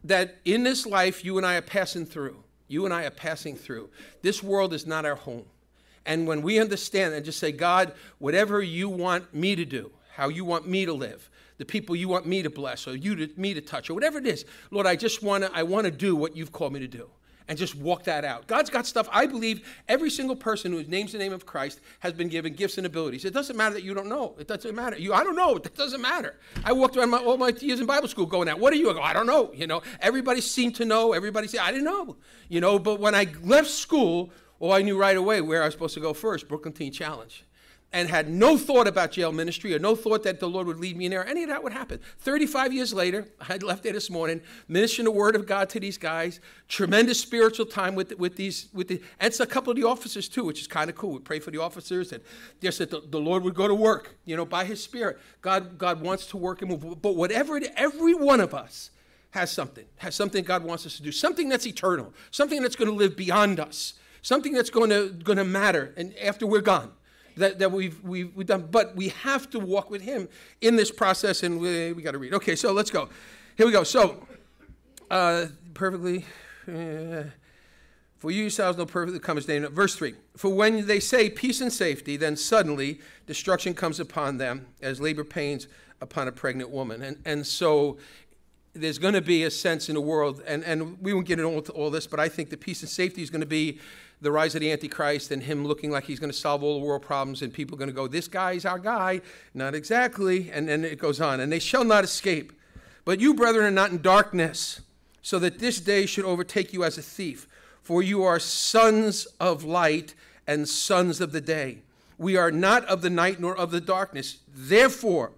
[0.05, 2.43] That in this life, you and I are passing through.
[2.67, 3.91] You and I are passing through.
[4.23, 5.45] This world is not our home.
[6.05, 10.29] And when we understand and just say, God, whatever you want me to do, how
[10.29, 13.31] you want me to live, the people you want me to bless or you to,
[13.37, 15.91] me to touch or whatever it is, Lord, I just want to I want to
[15.91, 17.09] do what you've called me to do.
[17.49, 18.47] And just walk that out.
[18.47, 19.09] God's got stuff.
[19.13, 22.79] I believe every single person who names the name of Christ has been given gifts
[22.79, 23.25] and abilities.
[23.25, 24.35] It doesn't matter that you don't know.
[24.39, 24.99] It doesn't matter.
[24.99, 25.57] You, I don't know.
[25.57, 26.39] It doesn't matter.
[26.65, 28.59] I walked around my, all my years in Bible school going out.
[28.59, 28.91] What are you?
[28.91, 29.53] I go, I don't know.
[29.55, 31.13] You know, everybody seemed to know.
[31.13, 32.17] Everybody said, I didn't know.
[32.49, 35.75] You know, but when I left school, well, I knew right away where I was
[35.75, 36.49] supposed to go first.
[36.49, 37.45] Brooklyn Teen Challenge
[37.93, 40.97] and had no thought about jail ministry or no thought that the Lord would lead
[40.97, 42.01] me in there, any of that would happen.
[42.21, 45.81] 35 years later, I had left there this morning, ministering the word of God to
[45.81, 49.77] these guys, tremendous spiritual time with, with these, with the, and it's a couple of
[49.77, 51.13] the officers too, which is kind of cool.
[51.13, 52.23] We pray for the officers and
[52.63, 55.19] just that the, the, Lord would go to work, you know, by his spirit.
[55.43, 57.03] God, God wants to work and move.
[57.03, 58.91] But whatever it, every one of us
[59.31, 62.91] has something, has something God wants us to do, something that's eternal, something that's going
[62.91, 66.93] to live beyond us, something that's going to, going to matter and after we're gone
[67.37, 68.69] that, that we've, we've, we've done.
[68.71, 70.29] But we have to walk with Him
[70.61, 72.35] in this process, and we, we got to read.
[72.35, 73.09] Okay, so let's go.
[73.57, 73.85] Here we go.
[73.85, 74.27] So,
[75.11, 76.25] uh, perfectly.
[76.67, 77.25] Uh,
[78.23, 79.67] for you yourselves know perfectly come his name.
[79.67, 84.67] Verse 3 For when they say peace and safety, then suddenly destruction comes upon them
[84.81, 85.67] as labor pains
[86.01, 87.03] upon a pregnant woman.
[87.03, 87.99] And, and so
[88.75, 91.73] there's going to be a sense in the world, and, and we won't get into
[91.73, 93.81] all this, but I think the peace and safety is going to be
[94.23, 96.87] the rise of the Antichrist and him looking like he's going to solve all the
[96.87, 99.21] world problems, and people are going to go, This guy's our guy.
[99.53, 100.51] Not exactly.
[100.51, 101.41] And then it goes on.
[101.41, 102.53] And they shall not escape.
[103.05, 104.81] But you, brethren, are not in darkness,
[105.23, 107.49] so that this day should overtake you as a thief.
[107.83, 110.15] For you are sons of light
[110.47, 111.79] and sons of the day.
[112.17, 114.39] We are not of the night nor of the darkness.
[114.49, 115.33] Therefore,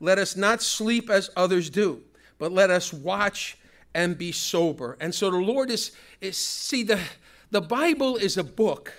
[0.00, 2.00] let us not sleep as others do,
[2.38, 3.58] but let us watch
[3.94, 4.96] and be sober.
[4.98, 6.98] And so the Lord is, is see, the,
[7.50, 8.92] the Bible is a book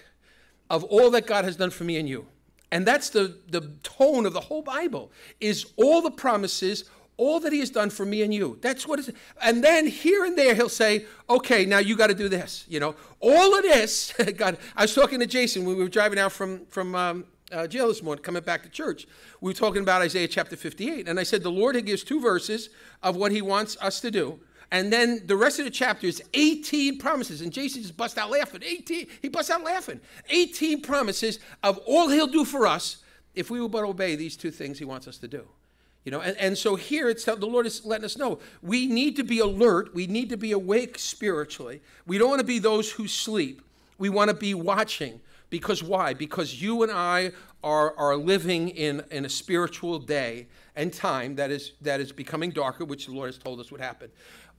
[0.70, 2.28] of all that God has done for me and you.
[2.72, 5.12] And that's the, the tone of the whole Bible,
[5.42, 6.86] is all the promises,
[7.18, 8.58] all that he has done for me and you.
[8.62, 9.10] That's what it's,
[9.42, 12.66] and then here and there he'll say, okay, now you got to do this.
[12.70, 16.18] You know, all of this, God, I was talking to Jason when we were driving
[16.18, 19.06] out from, from um, uh, jail this morning, coming back to church.
[19.42, 21.10] We were talking about Isaiah chapter 58.
[21.10, 22.70] And I said, the Lord gives two verses
[23.04, 24.40] of what he wants us to do.
[24.72, 27.42] And then the rest of the chapter is 18 promises.
[27.42, 28.64] And Jason just busts out laughing.
[28.66, 30.00] 18, he busts out laughing.
[30.30, 32.98] 18 promises of all he'll do for us
[33.36, 35.46] if we will but obey these two things he wants us to do.
[36.06, 39.16] You know, and, and so here it's the Lord is letting us know we need
[39.18, 41.82] to be alert, we need to be awake spiritually.
[42.08, 43.62] We don't want to be those who sleep.
[43.98, 45.22] We want to be watching.
[45.52, 46.14] Because why?
[46.14, 51.52] Because you and I are, are living in, in a spiritual day and time that
[51.52, 54.10] is that is becoming darker, which the Lord has told us would happen.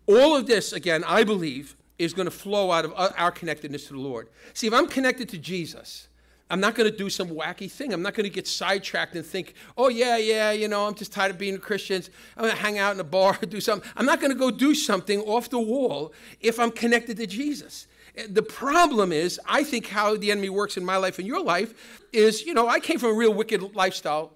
[0.07, 3.87] All of this, again, I believe, is going to flow out of uh, our connectedness
[3.87, 4.29] to the Lord.
[4.55, 6.09] See, if I'm connected to Jesus,
[6.51, 7.95] I'm not going to do some wacky thing.
[7.95, 11.13] I'm not going to get sidetracked and think, oh, yeah, yeah, you know, I'm just
[11.13, 12.11] tired of being Christians.
[12.37, 13.89] I'm going to hang out in a bar, do something.
[13.97, 17.87] I'm not going to go do something off the wall if I'm connected to Jesus.
[18.17, 21.43] Eh, the problem is, I think how the enemy works in my life and your
[21.43, 24.33] life is, you know, I came from a real wicked lifestyle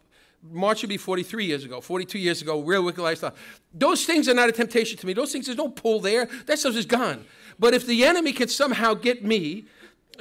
[0.51, 3.35] March would be 43 years ago, 42 years ago, real wicked lifestyle.
[3.73, 5.13] Those things are not a temptation to me.
[5.13, 6.29] Those things, there's no pull there.
[6.47, 7.25] That stuff is gone.
[7.59, 9.67] But if the enemy can somehow get me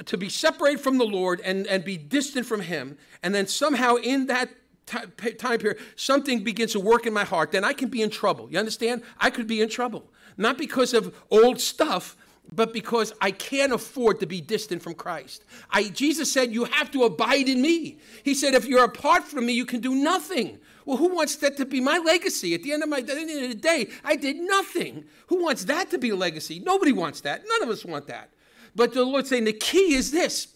[0.04, 3.96] to be separated from the Lord and, and be distant from Him, and then somehow
[3.96, 4.50] in that
[4.86, 8.50] time period, something begins to work in my heart, then I can be in trouble.
[8.50, 9.02] You understand?
[9.18, 10.04] I could be in trouble.
[10.36, 12.16] Not because of old stuff,
[12.52, 15.44] but because I can't afford to be distant from Christ.
[15.70, 17.98] I, Jesus said, You have to abide in me.
[18.22, 20.58] He said, If you're apart from me, you can do nothing.
[20.84, 22.54] Well, who wants that to be my legacy?
[22.54, 25.04] At the end of my at the end of the day, I did nothing.
[25.26, 26.60] Who wants that to be a legacy?
[26.60, 27.42] Nobody wants that.
[27.46, 28.30] None of us want that.
[28.74, 30.48] But the Lord's saying the key is this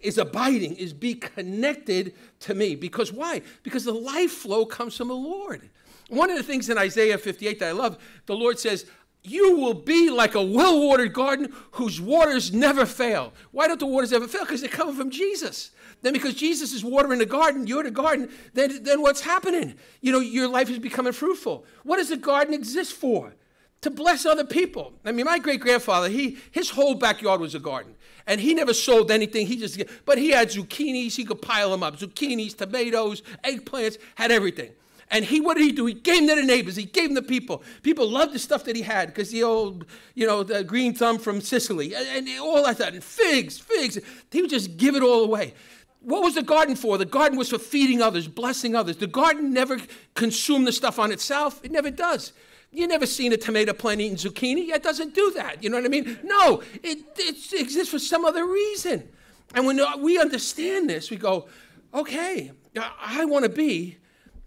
[0.00, 2.76] is abiding, is be connected to me.
[2.76, 3.42] Because why?
[3.62, 5.68] Because the life flow comes from the Lord.
[6.08, 8.86] One of the things in Isaiah 58 that I love, the Lord says,
[9.28, 13.32] you will be like a well watered garden whose waters never fail.
[13.50, 14.44] Why don't the waters ever fail?
[14.44, 15.70] Because they're coming from Jesus.
[16.02, 19.74] Then, because Jesus is watering the garden, you're the garden, then, then what's happening?
[20.00, 21.64] You know, your life is becoming fruitful.
[21.82, 23.34] What does the garden exist for?
[23.82, 24.92] To bless other people.
[25.04, 27.94] I mean, my great grandfather, he his whole backyard was a garden.
[28.26, 29.46] And he never sold anything.
[29.46, 31.96] He just, but he had zucchinis, he could pile them up.
[31.98, 34.72] Zucchinis, tomatoes, eggplants, had everything.
[35.10, 35.86] And he, what did he do?
[35.86, 36.76] He gave them to the neighbors.
[36.76, 37.62] He gave them to people.
[37.82, 41.18] People loved the stuff that he had because the old, you know, the green thumb
[41.18, 42.92] from Sicily and, and all that stuff.
[42.92, 43.98] And figs, figs.
[44.30, 45.54] He would just give it all away.
[46.00, 46.98] What was the garden for?
[46.98, 48.98] The garden was for feeding others, blessing others.
[48.98, 49.78] The garden never
[50.14, 51.60] consumed the stuff on itself.
[51.64, 52.32] It never does.
[52.70, 54.68] You never seen a tomato plant eating zucchini.
[54.68, 55.62] It doesn't do that.
[55.64, 56.18] You know what I mean?
[56.22, 59.08] No, it, it exists for some other reason.
[59.54, 61.48] And when uh, we understand this, we go,
[61.94, 63.96] okay, I want to be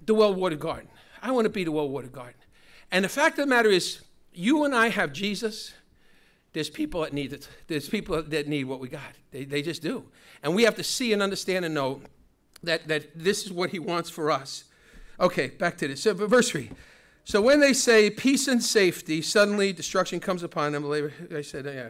[0.06, 0.90] the well watered garden.
[1.22, 2.36] I want to be the well watered garden.
[2.92, 4.02] And the fact of the matter is,
[4.34, 5.74] you and I have Jesus,
[6.54, 7.48] there's people that need it.
[7.68, 9.14] There's people that need what we got.
[9.32, 10.06] They, they just do.
[10.44, 12.02] And we have to see and understand and know
[12.64, 14.66] that, that this is what he wants for us.
[15.20, 16.04] Okay, back to this.
[16.04, 16.72] So, verse 3.
[17.24, 20.84] So when they say peace and safety, suddenly destruction comes upon them.
[20.84, 21.90] Labor, I said, yeah.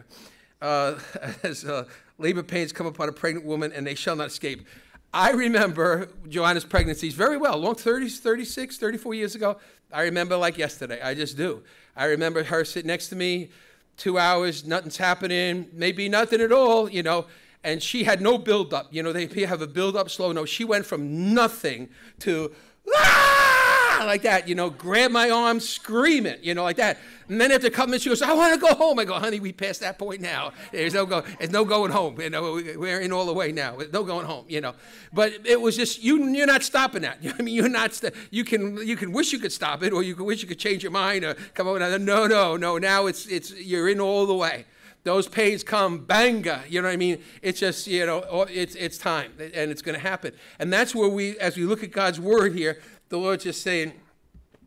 [0.60, 0.98] Uh,
[1.42, 1.84] as uh,
[2.18, 4.66] labor pains come upon a pregnant woman and they shall not escape.
[5.14, 9.58] I remember Joanna's pregnancies very well, long 30, 36, 34 years ago.
[9.92, 11.00] I remember like yesterday.
[11.02, 11.62] I just do.
[11.94, 13.50] I remember her sitting next to me,
[13.98, 17.26] two hours, nothing's happening, maybe nothing at all, you know,
[17.62, 18.88] and she had no buildup.
[18.90, 20.32] You know, they have a buildup slow.
[20.32, 22.52] No, she went from nothing to,
[22.96, 23.51] ah!
[23.94, 26.98] Ah, like that, you know, grab my arm, scream it, you know, like that.
[27.28, 28.98] And then after a couple minutes, she goes, I want to go home.
[28.98, 30.52] I go, honey, we passed that point now.
[30.70, 32.20] There's no go, there's no going home.
[32.20, 33.78] You know, we're in all the way now.
[33.92, 34.74] No going home, you know.
[35.12, 36.24] But it was just you.
[36.28, 37.18] You're not stopping that.
[37.38, 37.98] I mean, you're not.
[38.30, 40.58] You can you can wish you could stop it, or you can wish you could
[40.58, 41.78] change your mind, or come over.
[41.98, 42.78] No, no, no.
[42.78, 44.66] Now it's it's you're in all the way
[45.04, 48.74] those pains come banga you know what i mean it's just you know oh, it's
[48.76, 51.90] it's time and it's going to happen and that's where we as we look at
[51.90, 52.80] god's word here
[53.12, 53.92] the Lord's just saying,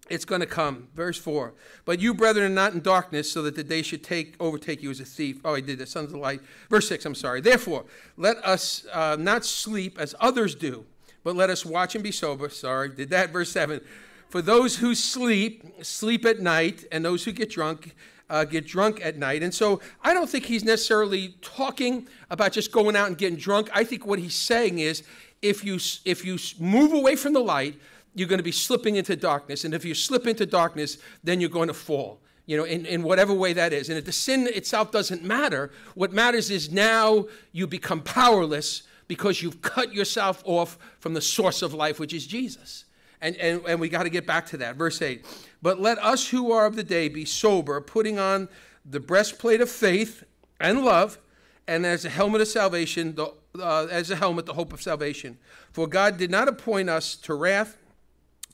[0.08, 0.88] it's going to come.
[0.94, 1.56] Verse 4.
[1.84, 4.92] But you, brethren, are not in darkness, so that the day should take overtake you
[4.92, 5.40] as a thief.
[5.44, 6.42] Oh, I did the sons of light.
[6.70, 7.42] Verse 6, I'm sorry.
[7.42, 7.86] Therefore,
[8.18, 10.86] let us uh, not sleep as others do,
[11.24, 12.48] but let us watch and be sober.
[12.50, 13.32] Sorry, did that.
[13.32, 13.82] Verse 7.
[14.30, 17.96] For those who sleep, sleep at night, and those who get drunk,
[18.30, 19.42] uh, get drunk at night.
[19.42, 23.72] And so I don't think he's necessarily talking about just going out and getting drunk.
[23.74, 25.02] I think what he's saying is
[25.42, 27.80] if you, if you move away from the light,
[28.16, 29.66] you're going to be slipping into darkness.
[29.66, 33.04] And if you slip into darkness, then you're going to fall, you know, in, in
[33.04, 33.90] whatever way that is.
[33.90, 39.42] And if the sin itself doesn't matter, what matters is now you become powerless because
[39.42, 42.86] you've cut yourself off from the source of life, which is Jesus.
[43.22, 44.78] And, and, and we got to get back to that.
[44.78, 45.26] Verse 8.
[45.62, 48.48] But let us who are of the day be sober, putting on
[48.86, 50.24] the breastplate of faith
[50.60, 51.20] and love,
[51.68, 55.38] and as a helmet of salvation, the, uh, as a helmet, the hope of salvation.
[55.72, 57.78] For God did not appoint us to wrath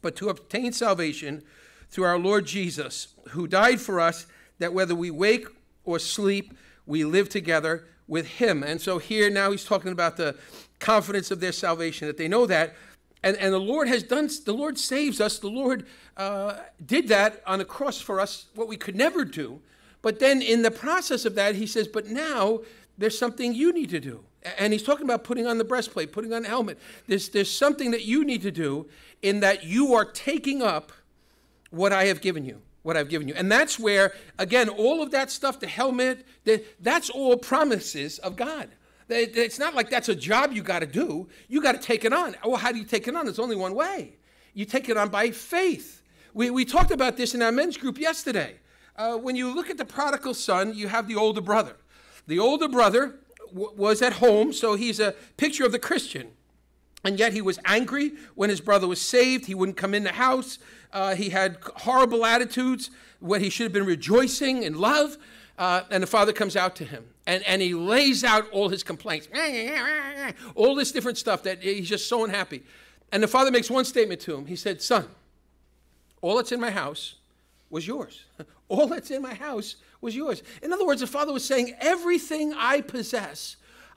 [0.02, 1.44] but to obtain salvation
[1.90, 4.26] through our Lord Jesus, who died for us,
[4.60, 5.48] that whether we wake
[5.84, 6.54] or sleep,
[6.86, 8.64] we live together with him.
[8.64, 10.36] And so here now he's talking about the
[10.80, 12.76] confidence of their salvation, that they know that.
[13.24, 15.40] And, and the Lord has done, the Lord saves us.
[15.40, 15.86] The Lord
[16.18, 19.62] uh, did that on the cross for us, what we could never do.
[20.02, 22.62] But then in the process of that, he says, but now
[22.98, 24.24] there's something you need to do.
[24.58, 26.80] And he's talking about putting on the breastplate, putting on the helmet.
[27.08, 28.88] There's, there's something that you need to do
[29.22, 30.92] in that you are taking up
[31.70, 33.36] what I have given you, what I've given you.
[33.36, 38.36] And that's where, again, all of that stuff, the helmet, the, that's all promises of
[38.36, 38.70] God.
[39.10, 41.28] It's not like that's a job you got to do.
[41.48, 42.36] You got to take it on.
[42.46, 43.26] Well, how do you take it on?
[43.26, 44.16] There's only one way.
[44.54, 46.02] You take it on by faith.
[46.34, 48.56] We, we talked about this in our men's group yesterday.
[48.96, 51.76] Uh, when you look at the prodigal son, you have the older brother.
[52.28, 53.16] The older brother
[53.54, 56.32] was at home, so he's a picture of the Christian.
[57.04, 59.46] And yet he was angry when his brother was saved.
[59.46, 60.60] He wouldn't come in the house.
[60.94, 65.18] Uh, he had horrible attitudes when he should have been rejoicing in love.
[65.58, 68.84] Uh, and the father comes out to him and, and he lays out all his
[68.84, 69.28] complaints,
[70.56, 72.64] all this different stuff that he's just so unhappy.
[73.12, 74.46] And the father makes one statement to him.
[74.46, 75.08] He said, Son,
[76.22, 77.16] all that's in my house
[77.72, 78.26] was yours.
[78.68, 80.44] All that's in my house was yours.
[80.62, 83.56] In other words, the father was saying, Everything I possess,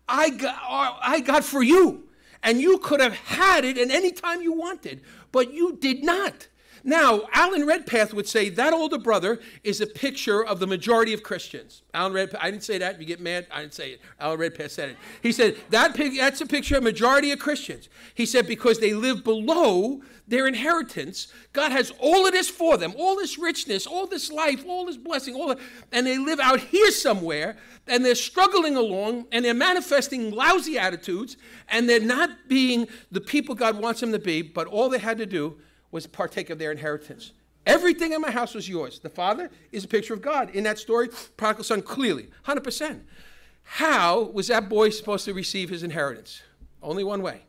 [0.09, 0.59] I got,
[1.03, 2.09] I got for you
[2.45, 5.01] and you could have had it at any time you wanted,
[5.33, 6.47] but you did not.
[6.87, 11.23] Now, Alan Redpath would say that older brother is a picture of the majority of
[11.23, 11.81] Christians.
[11.94, 12.97] Alan Redpath, I didn't say that.
[12.97, 14.03] If you get mad, I didn't say it.
[14.20, 14.97] Alan Redpath said it.
[15.23, 17.88] He said that that's a picture of majority of Christians.
[18.14, 22.92] He said because they live below their inheritance, God has all of this for them,
[22.99, 25.59] all this richness, all this life, all this blessing, all the,
[25.90, 31.38] and they live out here somewhere, and they're struggling along, and they're manifesting lousy attitudes,
[31.68, 34.42] and they're not being the people God wants them to be.
[34.42, 35.57] But all they had to do
[35.95, 37.33] was partake of their inheritance.
[37.67, 38.99] Everything in my house was yours.
[38.99, 40.51] The father is a picture of God.
[40.51, 43.01] In that story, prodigal son clearly, 100%.
[43.63, 46.42] How was that boy supposed to receive his inheritance?
[46.83, 47.42] Only one way.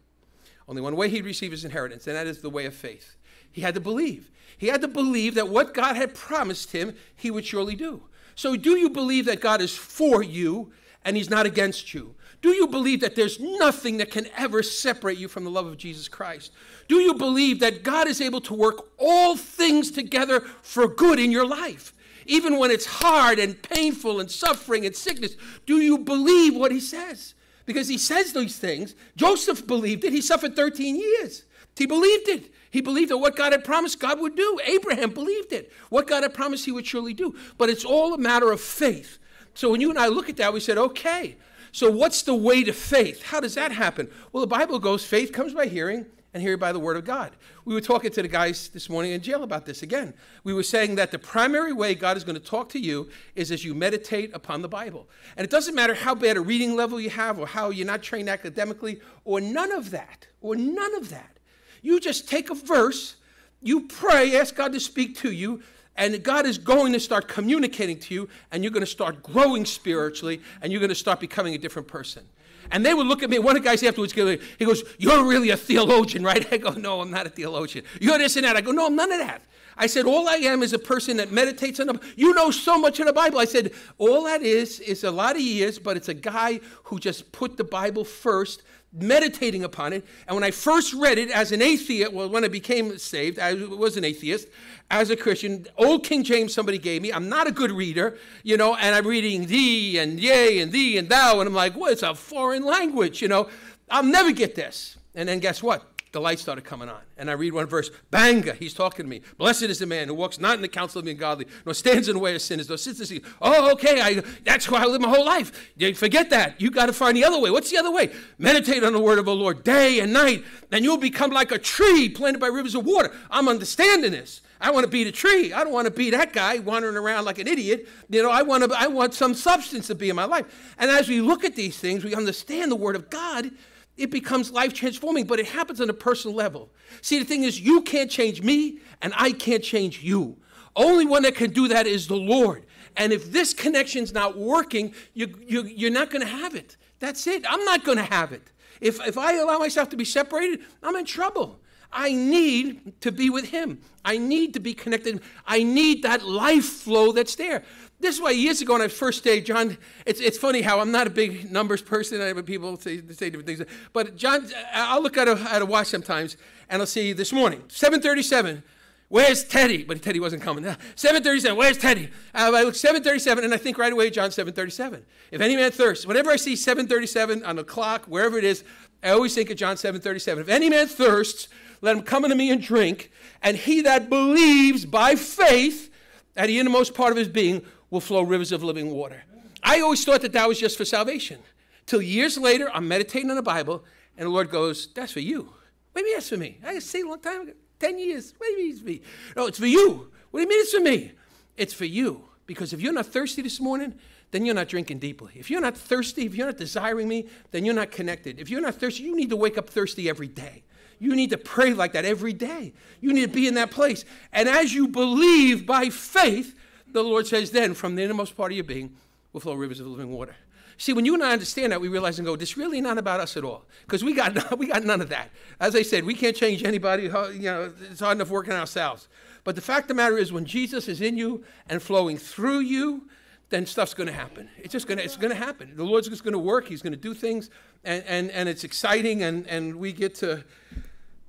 [0.67, 3.15] Only one way he'd receive his inheritance, and that is the way of faith.
[3.51, 4.29] He had to believe.
[4.59, 8.03] He had to believe that what God had promised him, he would surely do.
[8.35, 10.71] So, do you believe that God is for you
[11.03, 12.14] and he's not against you?
[12.45, 15.77] Do you believe that there's nothing that can ever separate you from the love of
[15.77, 16.51] Jesus Christ?
[16.87, 21.31] Do you believe that God is able to work all things together for good in
[21.31, 21.91] your life?
[22.27, 25.35] Even when it's hard and painful and suffering and sickness,
[25.65, 27.33] do you believe what he says?
[27.65, 28.93] Because he says these things.
[29.15, 30.13] Joseph believed it.
[30.13, 31.45] He suffered 13 years.
[31.75, 32.53] He believed it.
[32.69, 34.59] He believed that what God had promised, God would do.
[34.67, 35.73] Abraham believed it.
[35.89, 37.33] What God had promised, he would surely do.
[37.57, 39.17] But it's all a matter of faith.
[39.55, 41.37] So when you and I look at that, we said, okay,
[41.75, 43.21] so what's the way to faith?
[43.21, 44.09] How does that happen?
[44.31, 47.33] Well, the Bible goes faith comes by hearing, and hearing by the word of God.
[47.65, 50.13] We were talking to the guys this morning in jail about this again.
[50.45, 53.51] We were saying that the primary way God is going to talk to you is
[53.51, 55.09] as you meditate upon the Bible.
[55.35, 58.01] And it doesn't matter how bad a reading level you have or how you're not
[58.01, 61.39] trained academically or none of that, or none of that.
[61.81, 63.17] You just take a verse,
[63.61, 65.61] you pray, ask God to speak to you,
[65.97, 69.65] and God is going to start communicating to you, and you're going to start growing
[69.65, 72.23] spiritually, and you're going to start becoming a different person.
[72.71, 73.39] And they would look at me.
[73.39, 76.51] One of the guys afterwards, he goes, You're really a theologian, right?
[76.51, 77.85] I go, No, I'm not a theologian.
[77.99, 78.55] You're this and that.
[78.55, 79.41] I go, No, I'm none of that.
[79.77, 82.77] I said, All I am is a person that meditates on the You know so
[82.77, 83.39] much of the Bible.
[83.39, 86.99] I said, All that is, is a lot of years, but it's a guy who
[86.99, 88.63] just put the Bible first
[88.97, 90.05] meditating upon it.
[90.27, 93.53] And when I first read it as an atheist, well, when I became saved, I
[93.53, 94.47] was an atheist.
[94.89, 97.11] As a Christian, old King James somebody gave me.
[97.11, 100.97] I'm not a good reader, you know, and I'm reading thee and yea and thee
[100.97, 103.49] and thou, and I'm like, well, it's a foreign language, you know.
[103.89, 104.97] I'll never get this.
[105.13, 105.94] And then guess what?
[106.15, 107.01] The light started coming on.
[107.17, 109.21] And I read one verse, banga, he's talking to me.
[109.37, 112.07] Blessed is the man who walks not in the counsel of the ungodly, nor stands
[112.07, 113.23] in the way of sinners, nor sits in the.
[113.41, 115.73] Oh, okay, I, that's why I live my whole life.
[115.95, 116.59] Forget that.
[116.59, 117.51] You got to find the other way.
[117.51, 118.13] What's the other way?
[118.37, 121.59] Meditate on the word of the Lord day and night, and you'll become like a
[121.59, 123.11] tree planted by rivers of water.
[123.29, 124.39] I'm understanding this.
[124.61, 125.51] I want to be the tree.
[125.51, 127.89] I don't want to be that guy wandering around like an idiot.
[128.09, 130.45] You know, I want to I want some substance to be in my life.
[130.79, 133.51] And as we look at these things, we understand the word of God
[133.97, 136.69] it becomes life transforming, but it happens on a personal level.
[137.01, 140.37] See, the thing is, you can't change me, and I can't change you.
[140.75, 142.65] Only one that can do that is the Lord.
[142.97, 146.77] And if this connection's not working, you, you, you're not going to have it.
[146.99, 147.45] That's it.
[147.47, 148.51] I'm not going to have it.
[148.81, 151.59] If, if I allow myself to be separated, I'm in trouble.
[151.91, 153.79] I need to be with Him.
[154.03, 155.21] I need to be connected.
[155.47, 157.63] I need that life flow that's there.
[157.99, 160.91] This is why years ago when I first stayed, John, it's, it's funny how I'm
[160.91, 162.21] not a big numbers person.
[162.21, 163.63] I have people say, say different things.
[163.93, 166.35] But John, I'll look at a, at a watch sometimes
[166.69, 168.63] and I'll see this morning, 737.
[169.07, 169.83] Where's Teddy?
[169.83, 170.63] But Teddy wasn't coming.
[170.95, 172.09] 737, where's Teddy?
[172.33, 175.05] Uh, I look 737 and I think right away, John 737.
[175.31, 178.63] If any man thirsts, whenever I see 737 on the clock, wherever it is,
[179.03, 180.41] I always think of John 737.
[180.41, 181.47] If any man thirsts,
[181.81, 185.91] let him come unto me and drink, and he that believes by faith
[186.35, 187.63] at the innermost part of his being
[187.95, 189.23] will flow rivers of living water.
[189.63, 191.39] I always thought that that was just for salvation.
[191.85, 193.85] Till years later, I'm meditating on the Bible,
[194.17, 195.53] and the Lord goes, That's for you.
[195.95, 196.59] Maybe that's for me.
[196.63, 199.01] I say a long time ago, 10 years, maybe it's for me.
[199.37, 200.11] No, it's for you.
[200.31, 201.13] What do you mean it's for me?
[201.55, 202.25] It's for you.
[202.45, 203.95] Because if you're not thirsty this morning,
[204.31, 205.31] then you're not drinking deeply.
[205.35, 208.41] If you're not thirsty, if you're not desiring me, then you're not connected.
[208.41, 210.63] If you're not thirsty, you need to wake up thirsty every day.
[210.99, 212.73] You need to pray like that every day.
[212.99, 214.03] You need to be in that place.
[214.33, 216.55] And as you believe by faith,
[216.91, 218.95] the Lord says, then from the innermost part of your being
[219.33, 220.35] will flow rivers of living water.
[220.77, 223.21] See, when you and I understand that, we realize and go, this really not about
[223.21, 223.63] us at all.
[223.85, 225.29] Because we got, we got none of that.
[225.59, 227.03] As I said, we can't change anybody.
[227.03, 229.07] You know, it's hard enough working ourselves.
[229.43, 232.59] But the fact of the matter is, when Jesus is in you and flowing through
[232.59, 233.07] you,
[233.49, 234.49] then stuff's going to happen.
[234.57, 235.73] It's just going to, it's going to happen.
[235.75, 236.67] The Lord's just going to work.
[236.67, 237.49] He's going to do things,
[237.83, 240.43] and, and, and it's exciting, and, and we get to,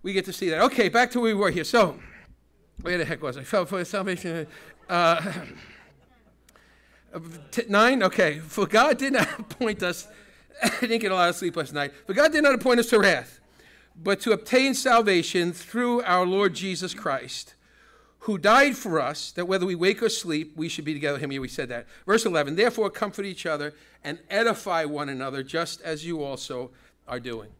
[0.02, 0.62] we get to see that.
[0.62, 1.64] Okay, back to where we were here.
[1.64, 1.98] So,
[2.80, 3.42] where the heck was I?
[3.42, 4.46] Fell for salvation.
[4.88, 5.32] Uh,
[7.68, 8.02] nine?
[8.02, 8.38] Okay.
[8.40, 10.08] For God did not appoint us,
[10.62, 11.92] I didn't get a lot of sleep last night.
[12.06, 13.40] For God did not appoint us to wrath,
[13.96, 17.54] but to obtain salvation through our Lord Jesus Christ,
[18.20, 21.22] who died for us, that whether we wake or sleep, we should be together with
[21.22, 21.40] him.
[21.40, 21.86] We said that.
[22.06, 26.70] Verse 11, therefore comfort each other and edify one another, just as you also
[27.06, 27.50] are doing.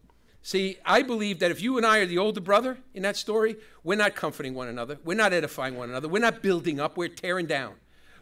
[0.46, 3.56] See, I believe that if you and I are the older brother in that story,
[3.82, 4.96] we're not comforting one another.
[5.02, 6.06] We're not edifying one another.
[6.06, 6.96] We're not building up.
[6.96, 7.74] We're tearing down.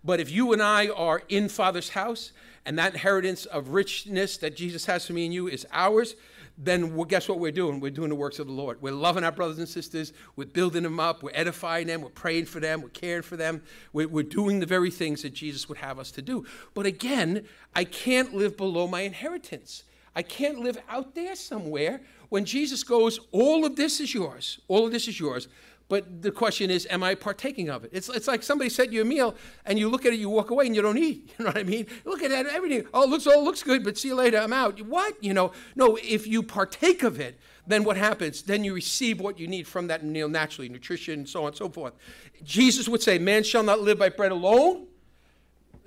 [0.02, 2.32] But if you and I are in Father's house
[2.64, 6.14] and that inheritance of richness that Jesus has for me and you is ours,
[6.56, 7.78] then guess what we're doing?
[7.78, 8.80] We're doing the works of the Lord.
[8.80, 10.14] We're loving our brothers and sisters.
[10.34, 11.22] We're building them up.
[11.22, 12.00] We're edifying them.
[12.00, 12.80] We're praying for them.
[12.80, 13.60] We're caring for them.
[13.92, 16.46] We're, we're doing the very things that Jesus would have us to do.
[16.72, 17.44] But again,
[17.76, 19.84] I can't live below my inheritance.
[20.16, 24.60] I can't live out there somewhere when Jesus goes, all of this is yours.
[24.68, 25.48] All of this is yours.
[25.88, 27.90] But the question is, am I partaking of it?
[27.92, 29.34] It's, it's like somebody set you a meal
[29.66, 31.30] and you look at it, you walk away and you don't eat.
[31.38, 31.86] You know what I mean?
[32.04, 32.86] Look at that, everything.
[32.94, 34.80] Oh, it looks, oh, looks good, but see you later, I'm out.
[34.82, 35.22] What?
[35.22, 38.42] You know, no, if you partake of it, then what happens?
[38.42, 41.56] Then you receive what you need from that meal naturally, nutrition, and so on and
[41.56, 41.94] so forth.
[42.42, 44.86] Jesus would say, Man shall not live by bread alone,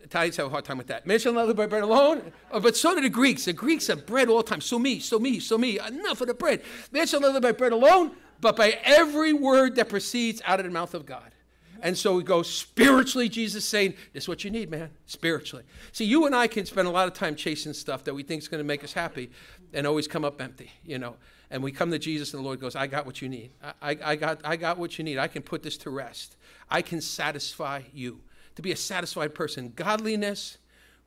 [0.08, 1.06] Italians have a hard time with that.
[1.06, 2.32] Live by bread alone.
[2.50, 3.44] Oh, but so do the Greeks.
[3.44, 4.62] The Greeks have bread all the time.
[4.62, 5.80] So me, so me, so me.
[5.80, 6.62] Enough of the bread.
[6.94, 11.06] Live by bread alone, but by every word that proceeds out of the mouth of
[11.06, 11.34] God.
[11.82, 15.66] And so we go spiritually, Jesus saying, This is what you need, man, spiritually.
[15.92, 18.42] See, you and I can spend a lot of time chasing stuff that we think
[18.42, 19.30] is going to make us happy
[19.74, 21.18] and always come up empty, you know.
[21.52, 23.52] And we come to Jesus and the Lord goes, I got what you need.
[23.62, 25.18] I, I, I got, I got what you need.
[25.18, 26.38] I can put this to rest.
[26.70, 28.22] I can satisfy you.
[28.58, 30.58] To be a satisfied person, godliness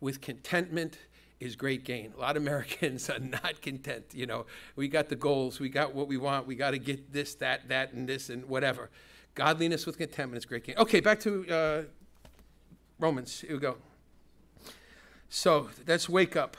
[0.00, 0.98] with contentment
[1.40, 2.12] is great gain.
[2.16, 4.04] A lot of Americans are not content.
[4.14, 4.46] You know,
[4.76, 7.68] we got the goals, we got what we want, we got to get this, that,
[7.68, 8.88] that, and this, and whatever.
[9.34, 10.76] Godliness with contentment is great gain.
[10.78, 11.82] Okay, back to uh,
[13.00, 13.40] Romans.
[13.40, 13.78] Here we go.
[15.28, 16.56] So let's wake up.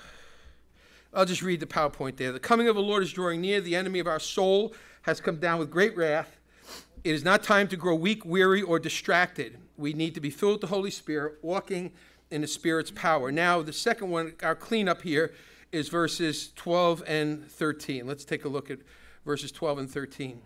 [1.14, 2.34] I'll just read the PowerPoint there.
[2.34, 3.62] The coming of the Lord is drawing near.
[3.62, 4.74] The enemy of our soul
[5.04, 6.36] has come down with great wrath.
[7.04, 9.58] It is not time to grow weak, weary, or distracted.
[9.76, 11.93] We need to be filled with the Holy Spirit, walking
[12.30, 13.32] in the Spirit's power.
[13.32, 15.34] Now, the second one, our cleanup here,
[15.72, 18.06] is verses 12 and 13.
[18.06, 18.80] Let's take a look at
[19.26, 20.41] verses 12 and 13.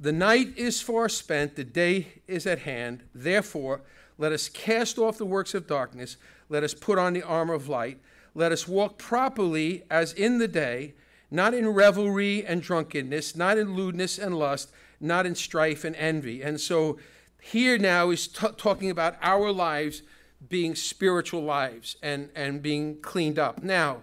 [0.00, 3.02] The night is far spent, the day is at hand.
[3.12, 3.80] Therefore,
[4.18, 6.18] let us cast off the works of darkness.
[6.48, 7.98] Let us put on the armor of light.
[8.36, 10.94] Let us walk properly as in the day,
[11.32, 14.70] not in revelry and drunkenness, not in lewdness and lust,
[15.00, 16.42] not in strife and envy.
[16.42, 16.98] And so
[17.40, 20.02] here now is t- talking about our lives
[20.48, 23.62] being spiritual lives and, and being cleaned up.
[23.62, 24.02] Now,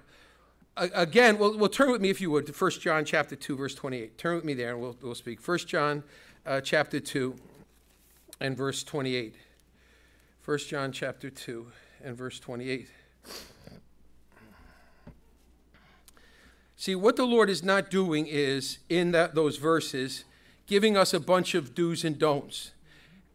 [0.75, 3.75] again, well, well, turn with me if you would to 1 John chapter 2, verse
[3.75, 4.17] 28.
[4.17, 5.45] Turn with me there and we'll, we'll speak.
[5.45, 6.03] 1 John
[6.45, 7.35] uh, chapter 2
[8.39, 9.35] and verse 28.
[10.43, 11.67] 1 John chapter 2
[12.03, 12.89] and verse 28.
[16.75, 20.25] See, what the Lord is not doing is, in that, those verses,
[20.65, 22.71] giving us a bunch of do's and don'ts.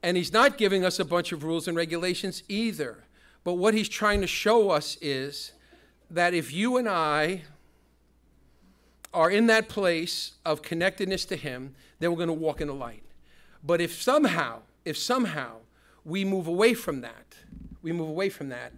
[0.02, 3.04] And He's not giving us a bunch of rules and regulations either.
[3.44, 5.52] But what He's trying to show us is
[6.10, 7.42] that if you and I
[9.12, 12.74] are in that place of connectedness to Him, then we're going to walk in the
[12.74, 13.02] light.
[13.62, 15.56] But if somehow, if somehow
[16.04, 17.34] we move away from that,
[17.82, 18.72] we move away from that,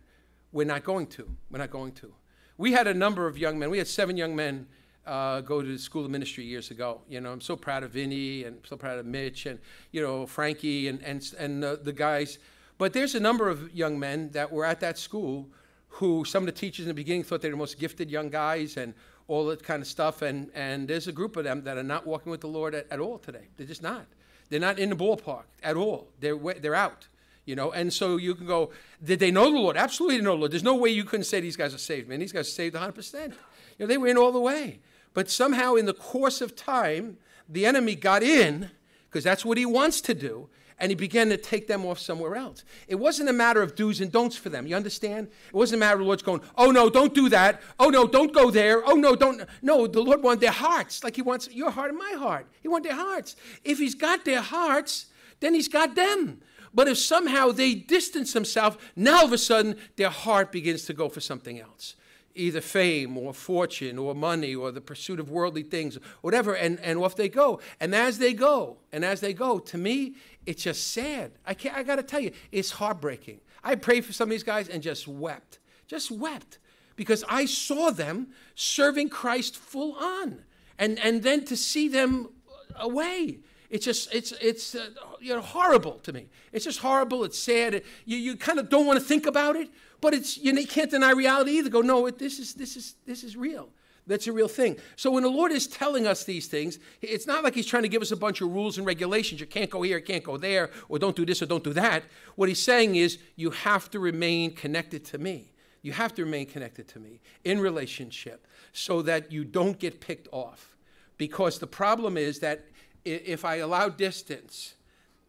[0.53, 1.29] we're not going to.
[1.51, 2.13] We're not going to.
[2.59, 3.71] We had a number of young men.
[3.71, 4.67] We had seven young men
[5.07, 7.01] uh, go to the School of Ministry years ago.
[7.09, 9.59] You know, I'm so proud of Vinny and so proud of Mitch and,
[9.93, 12.39] you know, Frankie and, and, and uh, the guys.
[12.79, 15.49] But there's a number of young men that were at that school
[15.89, 18.31] who some of the teachers in the beginning thought they were the most gifted young
[18.31, 18.95] guys and
[19.29, 20.23] all that kind of stuff.
[20.23, 22.87] And, and there's a group of them that are not walking with the Lord at,
[22.91, 23.49] at all today.
[23.57, 24.07] They're just not.
[24.49, 26.09] They're not in the ballpark at all.
[26.19, 27.07] They're, they're out,
[27.45, 27.71] you know.
[27.71, 28.71] And so you can go,
[29.03, 29.77] did they know the Lord?
[29.77, 30.53] Absolutely know the Lord.
[30.53, 32.19] There's no way you couldn't say these guys are saved, man.
[32.19, 33.15] These guys are saved 100%.
[33.25, 33.33] You
[33.81, 34.81] know, they were in all the way.
[35.15, 38.71] But somehow in the course of time, the enemy got in,
[39.09, 40.49] because that's what he wants to do,
[40.79, 42.65] and he began to take them off somewhere else.
[42.89, 44.67] It wasn't a matter of do's and don'ts for them.
[44.67, 45.29] You understand?
[45.49, 47.61] It wasn't a matter of the Lord's going, oh no, don't do that.
[47.79, 48.83] Oh no, don't go there.
[48.89, 49.43] Oh no, don't.
[49.61, 52.47] No, the Lord wanted their hearts, like he wants your heart and my heart.
[52.63, 53.37] He wants their hearts.
[53.63, 55.07] If he's got their hearts,
[55.41, 56.41] then he's got them.
[56.73, 60.95] But if somehow they distance themselves, now all of a sudden their heart begins to
[60.95, 61.97] go for something else
[62.35, 66.99] either fame or fortune or money or the pursuit of worldly things, whatever, and, and
[66.99, 67.61] off they go.
[67.81, 70.15] And as they go, and as they go, to me,
[70.47, 71.33] it's just sad.
[71.47, 73.41] I, can't, I got to tell you, it's heartbreaking.
[73.63, 76.59] I prayed for some of these guys and just wept, just wept,
[76.97, 80.45] because I saw them serving Christ full on.
[80.79, 82.31] And, and then to see them
[82.77, 84.89] away, it's just it's it's uh,
[85.21, 86.29] you know horrible to me.
[86.53, 87.23] It's just horrible.
[87.23, 87.83] It's sad.
[88.05, 89.71] You you kind of don't want to think about it,
[90.01, 91.71] but it's you, you can't deny reality either.
[91.71, 93.69] Go no, it, this is this is this is real.
[94.07, 94.77] That's a real thing.
[94.97, 97.89] So when the Lord is telling us these things, it's not like He's trying to
[97.89, 99.41] give us a bunch of rules and regulations.
[99.41, 101.73] You can't go here, you can't go there, or don't do this or don't do
[101.75, 102.03] that.
[102.35, 105.53] What He's saying is you have to remain connected to me.
[105.83, 110.29] You have to remain connected to me in relationship so that you don't get picked
[110.33, 110.77] off.
[111.17, 112.65] Because the problem is that
[113.05, 114.75] if I allow distance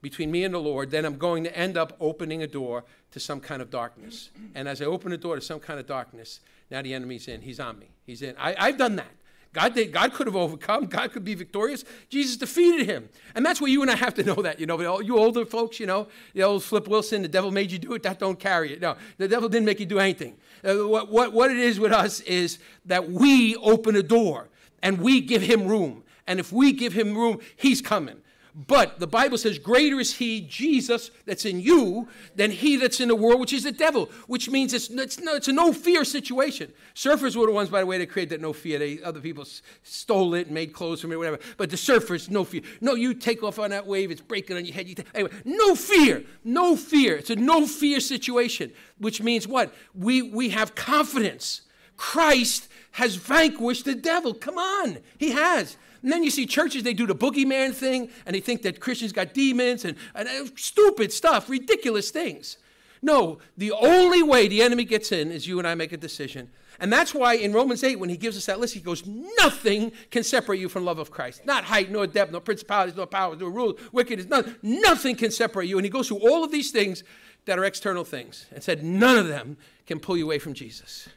[0.02, 3.20] between me and the Lord, then I'm going to end up opening a door to
[3.20, 4.32] some kind of darkness.
[4.56, 6.40] And as I open a door to some kind of darkness,
[6.70, 7.42] now the enemy's in.
[7.42, 7.90] He's on me.
[8.06, 8.36] He's in.
[8.38, 9.12] I, have done that.
[9.54, 10.86] God, did, God could have overcome.
[10.86, 11.84] God could be victorious.
[12.10, 13.10] Jesus defeated him.
[13.36, 14.60] And that's where you and I have to know that.
[14.62, 17.78] You know, you older folks, you know, the old Flip Wilson, the devil made you
[17.78, 18.82] do it, that don't carry it.
[18.82, 20.38] No, the devil didn't make you do anything.
[20.64, 24.48] Uh, what, what, what it is with us is that we open a door
[24.82, 26.04] and we give him room.
[26.28, 28.21] And if we give him room, he's coming.
[28.54, 33.08] But the Bible says, Greater is he, Jesus, that's in you, than he that's in
[33.08, 36.04] the world, which is the devil, which means it's, it's, no, it's a no fear
[36.04, 36.72] situation.
[36.94, 38.78] Surfers were the ones, by the way, that created that no fear.
[38.78, 39.46] They, other people
[39.84, 41.40] stole it and made clothes from it, whatever.
[41.56, 42.62] But the surfers, no fear.
[42.82, 44.88] No, you take off on that wave, it's breaking on your head.
[44.88, 47.16] You take, anyway, no fear, no fear.
[47.16, 49.74] It's a no fear situation, which means what?
[49.96, 51.62] We, we have confidence.
[51.96, 54.34] Christ has vanquished the devil.
[54.34, 55.78] Come on, he has.
[56.04, 59.12] And then you see churches, they do the boogeyman thing, and they think that Christians
[59.12, 62.58] got demons and, and uh, stupid stuff, ridiculous things.
[63.02, 66.50] No, the only way the enemy gets in is you and I make a decision.
[66.80, 69.92] And that's why in Romans 8, when he gives us that list, he goes, Nothing
[70.10, 71.46] can separate you from love of Christ.
[71.46, 74.28] Not height, nor depth, nor principalities, nor powers, nor rule, wickedness.
[74.62, 75.78] Nothing can separate you.
[75.78, 77.04] And he goes through all of these things
[77.46, 81.10] that are external things and said, None of them can pull you away from Jesus.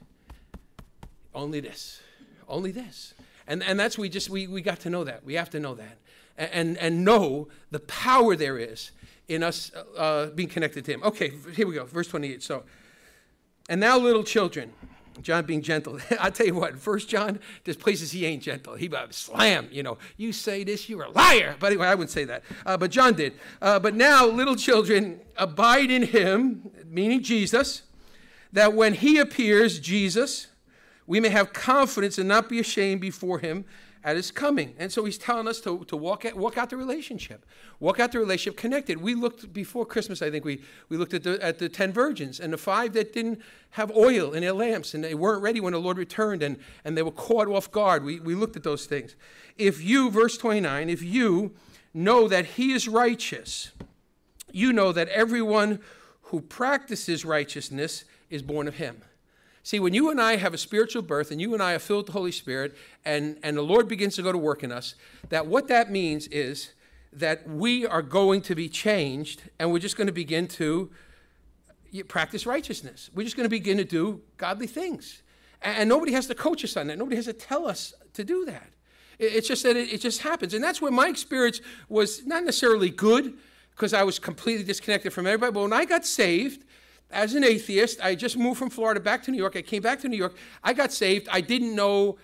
[1.35, 2.01] Only this.
[2.49, 3.15] Only this.
[3.47, 5.25] And, and that's we just we, we got to know that.
[5.25, 5.99] We have to know that.
[6.37, 8.91] And, and, know the power there is
[9.29, 11.03] in us uh, being connected to him.
[11.05, 12.43] Okay, here we go, verse 28.
[12.43, 12.65] So,
[13.69, 14.73] and now little children,
[15.23, 16.01] John being gentle.
[16.21, 18.75] I tell you what, First John, there's places he ain't gentle.
[18.75, 19.99] He uh, slam, you know.
[20.17, 21.55] You say this, you're a liar.
[21.61, 22.43] But anyway, I wouldn't say that.
[22.67, 23.35] Uh, but John did.
[23.63, 27.83] Uh, but now, little children, abide in him, meaning Jesus,
[28.53, 30.49] that when he appears, Jesus,
[31.07, 33.65] we may have confidence and not be ashamed before him
[34.05, 34.75] at his coming.
[34.79, 37.47] And so he's telling us to, to walk, at, walk out the relationship,
[37.81, 39.01] walk out the relationship connected.
[39.01, 42.39] We looked before Christmas, I think we, we looked at the, at the 10 virgins
[42.39, 43.41] and the five that didn't
[43.71, 46.99] have oil in their lamps and they weren't ready when the Lord returned and, and
[46.99, 48.05] they were caught off guard.
[48.05, 49.17] We, we looked at those things.
[49.57, 51.53] If you, verse 29, if you
[51.95, 53.73] know that he is righteous,
[54.53, 55.81] you know that everyone
[56.25, 59.01] who practices righteousness is born of him.
[59.65, 62.01] See, when you and I have a spiritual birth and you and I are filled
[62.01, 64.95] with the Holy Spirit and, and the Lord begins to go to work in us,
[65.31, 66.75] that what that means is
[67.15, 70.91] that we are going to be changed and we're just going to begin to
[72.09, 73.09] practice righteousness.
[73.15, 75.23] We're just going to begin to do godly things.
[75.63, 76.99] And, and nobody has to coach us on that.
[76.99, 78.69] Nobody has to tell us to do that.
[79.19, 80.53] It, it's just that it, it just happens.
[80.53, 83.33] And that's where my experience was not necessarily good
[83.71, 85.53] because I was completely disconnected from everybody.
[85.53, 86.67] But when I got saved,
[87.15, 89.57] as an atheist, I just moved from Florida back to New York.
[89.57, 90.37] I came back to New York.
[90.63, 91.29] I got saved.
[91.31, 92.19] I didn't know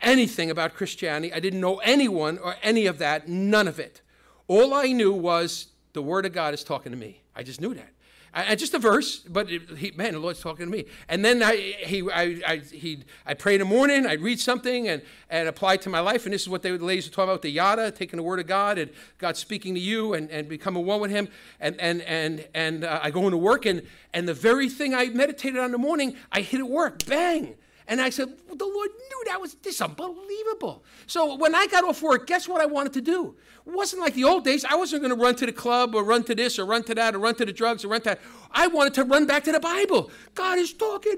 [0.00, 1.32] anything about Christianity.
[1.32, 4.02] I didn't know anyone or any of that, none of it.
[4.48, 7.22] All I knew was the Word of God is talking to me.
[7.34, 7.92] I just knew that.
[8.34, 10.86] I, just a verse, but it, he, man, the Lord's talking to me.
[11.08, 14.88] And then I, he, I, I, he, I pray in the morning, I'd read something
[14.88, 16.24] and, and apply it to my life.
[16.24, 18.40] And this is what they, the ladies were talking about the yada, taking the word
[18.40, 21.28] of God and God speaking to you and, and becoming one with him.
[21.60, 23.82] And, and, and, and uh, I go into work, and,
[24.14, 27.56] and the very thing I meditated on in the morning, I hit at work, bang.
[27.88, 30.84] And I said, well, the Lord knew that was this unbelievable.
[31.06, 33.34] So when I got off work, guess what I wanted to do?
[33.66, 34.64] It wasn't like the old days.
[34.64, 36.94] I wasn't going to run to the club or run to this or run to
[36.94, 38.20] that or run to the drugs or run to that.
[38.50, 40.10] I wanted to run back to the Bible.
[40.34, 41.16] God is talking.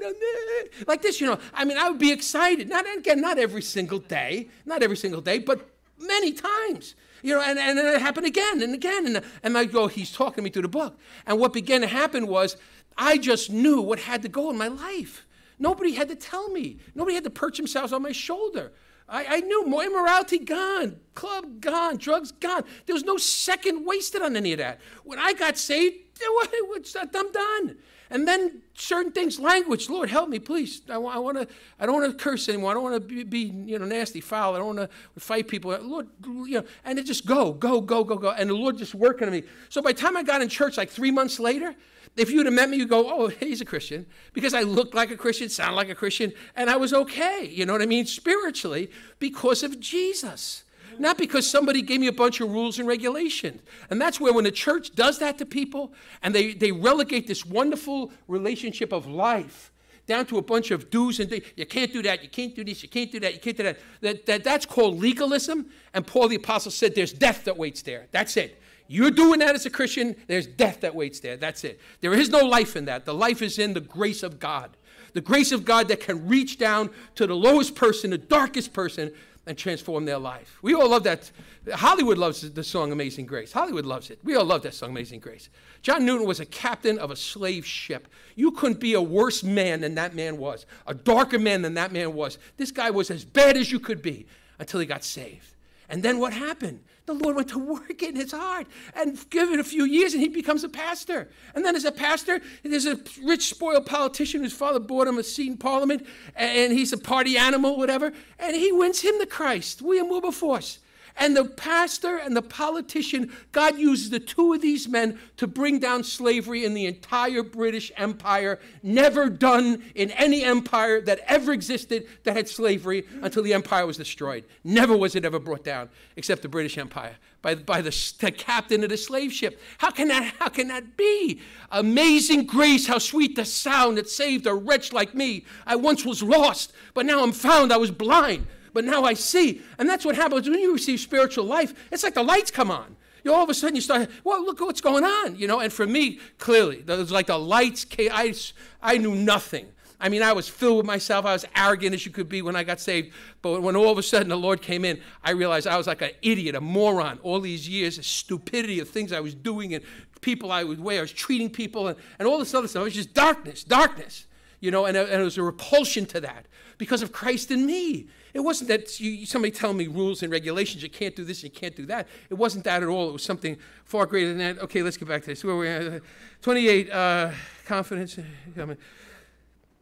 [0.87, 1.39] Like this, you know.
[1.53, 2.69] I mean, I would be excited.
[2.69, 6.95] Not again, not every single day, not every single day, but many times.
[7.23, 9.07] You know, and, and then it happened again and again.
[9.07, 10.99] And, and I go, he's talking to me through the book.
[11.27, 12.57] And what began to happen was
[12.99, 15.24] I just knew what had to go in my life.
[15.59, 16.79] Nobody had to tell me.
[16.95, 18.73] Nobody had to perch themselves on my shoulder.
[19.09, 22.65] I, I knew more immorality gone, club gone, drugs gone.
[22.87, 24.81] There was no second wasted on any of that.
[25.05, 27.77] When I got saved, I'm uh, done.
[28.11, 29.89] And then certain things, language.
[29.89, 30.83] Lord, help me, please.
[30.89, 31.49] I, I want to.
[31.81, 32.71] I don't want to curse anymore.
[32.71, 33.39] I don't want to be, be,
[33.71, 34.55] you know, nasty, foul.
[34.55, 35.77] I don't want to fight people.
[35.83, 38.31] Lord, you know, and it just go, go, go, go, go.
[38.31, 39.43] And the Lord just working on me.
[39.69, 41.75] So by the time I got in church, like three months later,
[42.17, 44.07] if you'd have met me, you'd go, oh, he's a Christian.
[44.33, 47.49] Because I looked like a Christian, sounded like a Christian, and I was okay.
[47.51, 48.07] You know what I mean?
[48.07, 50.65] Spiritually, because of Jesus.
[50.99, 53.63] Not because somebody gave me a bunch of rules and regulations.
[53.91, 55.93] And that's where when the church does that to people
[56.23, 59.73] and they, they relegate this wonderful relationship of life
[60.07, 61.33] down to a bunch of do's and.
[61.57, 62.23] You can't do that.
[62.23, 62.83] You can't do this.
[62.83, 63.35] You can't do that.
[63.35, 63.79] You can't do that.
[64.03, 65.67] that, that that's called legalism.
[65.95, 68.07] And Paul the Apostle said there's death that waits there.
[68.13, 68.61] That's it.
[68.87, 71.37] You're doing that as a Christian, there's death that waits there.
[71.37, 71.81] That's it.
[72.01, 73.05] There is no life in that.
[73.05, 74.77] The life is in the grace of God.
[75.15, 79.13] The grace of God that can reach down to the lowest person, the darkest person,
[79.47, 80.59] and transform their life.
[80.63, 81.31] We all love that.
[81.73, 83.53] Hollywood loves the song Amazing Grace.
[83.53, 84.19] Hollywood loves it.
[84.25, 85.51] We all love that song Amazing Grace.
[85.83, 88.09] John Newton was a captain of a slave ship.
[88.37, 91.93] You couldn't be a worse man than that man was, a darker man than that
[91.93, 92.39] man was.
[92.57, 94.27] This guy was as bad as you could be
[94.59, 95.54] until he got saved.
[95.95, 96.81] And then what happened?
[97.07, 98.67] The Lord went to work in his heart
[98.97, 101.29] and give it a few years and he becomes a pastor.
[101.55, 105.23] And then as a pastor, there's a rich, spoiled politician whose father bought him a
[105.23, 109.83] seat in parliament and he's a party animal, whatever, and he wins him to Christ,
[109.83, 110.81] William Wilberforce.
[111.17, 115.79] And the pastor and the politician, God uses the two of these men to bring
[115.79, 122.09] down slavery in the entire British Empire, never done in any empire that ever existed
[122.25, 124.45] that had slavery until the empire was destroyed.
[124.65, 128.83] Never was it ever brought down, except the British Empire, by, by the, the captain
[128.83, 129.61] of the slave ship.
[129.79, 131.41] How can, that, how can that be?
[131.71, 135.45] Amazing grace, how sweet the sound that saved a wretch like me.
[135.65, 137.73] I once was lost, but now I'm found.
[137.73, 139.63] I was blind but now I see.
[139.79, 141.89] And that's what happens when you receive spiritual life.
[141.91, 142.97] It's like the lights come on.
[143.23, 145.61] You all of a sudden you start, well, look what's going on, you know.
[145.61, 147.87] And for me, clearly, it was like the lights.
[147.99, 148.35] I,
[148.83, 149.69] I knew nothing.
[149.99, 151.25] I mean, I was filled with myself.
[151.25, 153.15] I was arrogant as you could be when I got saved.
[153.41, 156.03] But when all of a sudden the Lord came in, I realized I was like
[156.03, 157.19] an idiot, a moron.
[157.23, 159.83] All these years of stupidity of things I was doing and
[160.21, 162.83] people I was way I was treating people and, and all this other stuff.
[162.83, 164.27] It was just darkness, darkness,
[164.61, 164.85] you know.
[164.85, 166.47] And, and it was a repulsion to that
[166.77, 168.09] because of Christ in me.
[168.35, 171.51] It wasn't that you, somebody telling me rules and regulations, you can't do this, you
[171.51, 172.09] can't do that.
[172.29, 173.09] It wasn't that at all.
[173.09, 174.59] It was something far greater than that.
[174.59, 175.45] Okay, let's get back to this.
[175.45, 176.03] Where we at?
[176.43, 177.31] 28, uh,
[177.65, 178.19] confidence.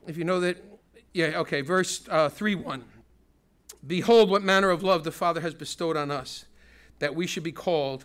[0.06, 0.62] If you know that,
[1.14, 2.84] yeah, okay, verse uh, 3 1.
[3.86, 6.44] Behold, what manner of love the Father has bestowed on us,
[6.98, 8.04] that we should be called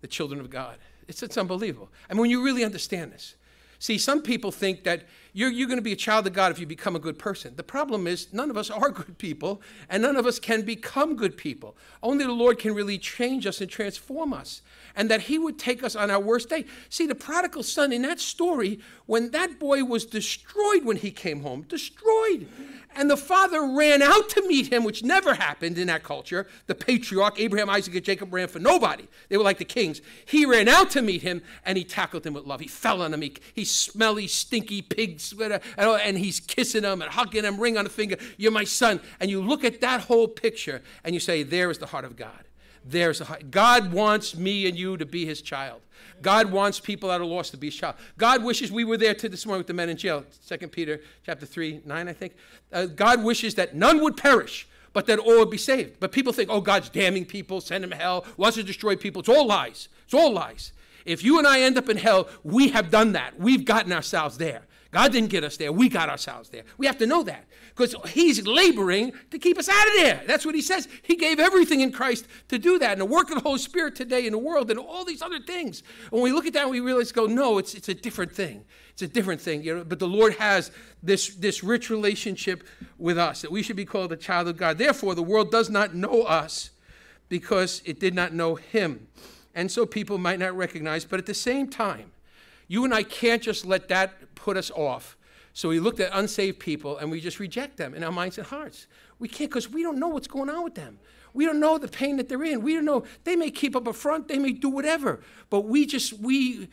[0.00, 0.76] the children of God.
[1.06, 1.88] It's, it's unbelievable.
[2.10, 3.36] I mean, when you really understand this,
[3.84, 5.02] See, some people think that
[5.34, 7.54] you're, you're going to be a child of God if you become a good person.
[7.54, 9.60] The problem is, none of us are good people,
[9.90, 11.76] and none of us can become good people.
[12.02, 14.62] Only the Lord can really change us and transform us,
[14.96, 16.64] and that He would take us on our worst day.
[16.88, 21.42] See, the prodigal son in that story, when that boy was destroyed when he came
[21.42, 22.48] home, destroyed.
[22.96, 26.46] And the father ran out to meet him, which never happened in that culture.
[26.66, 29.06] The patriarch, Abraham, Isaac, and Jacob ran for nobody.
[29.28, 30.00] They were like the kings.
[30.26, 32.60] He ran out to meet him and he tackled him with love.
[32.60, 33.22] He fell on him.
[33.22, 37.84] He, he smelly, stinky pig sweater, and he's kissing him and hugging him, ring on
[37.84, 38.16] the finger.
[38.36, 39.00] You're my son.
[39.20, 42.16] And you look at that whole picture and you say, There is the heart of
[42.16, 42.44] God.
[42.84, 43.50] There's a heart.
[43.50, 45.80] God wants me and you to be his child.
[46.22, 47.96] God wants people that are lost to be child.
[48.18, 50.24] God wishes we were there to this morning with the men in jail.
[50.48, 52.34] 2 Peter chapter 3, 9, I think.
[52.72, 56.00] Uh, God wishes that none would perish, but that all would be saved.
[56.00, 59.20] But people think, oh, God's damning people, send them to hell, wants to destroy people.
[59.20, 59.88] It's all lies.
[60.04, 60.72] It's all lies.
[61.04, 63.38] If you and I end up in hell, we have done that.
[63.38, 64.62] We've gotten ourselves there.
[64.90, 65.72] God didn't get us there.
[65.72, 66.62] We got ourselves there.
[66.78, 67.44] We have to know that
[67.74, 70.22] because He's laboring to keep us out of there.
[70.26, 70.88] That's what He says.
[71.02, 72.92] He gave everything in Christ to do that.
[72.92, 75.40] And the work of the Holy Spirit today in the world and all these other
[75.40, 75.82] things.
[76.10, 78.64] When we look at that, we realize, go, no, it's, it's a different thing.
[78.92, 79.62] It's a different thing.
[79.62, 80.70] You know, but the Lord has
[81.02, 82.64] this, this rich relationship
[82.96, 84.78] with us that we should be called a child of God.
[84.78, 86.70] Therefore, the world does not know us
[87.28, 89.08] because it did not know Him.
[89.54, 92.12] And so people might not recognize, but at the same time,
[92.68, 95.16] you and I can't just let that put us off.
[95.54, 98.46] So we looked at unsaved people and we just reject them in our minds and
[98.46, 98.88] hearts.
[99.20, 100.98] We can't because we don't know what's going on with them.
[101.32, 102.60] We don't know the pain that they're in.
[102.60, 103.04] We don't know.
[103.22, 105.20] They may keep up a front, they may do whatever.
[105.50, 106.68] But we just, we,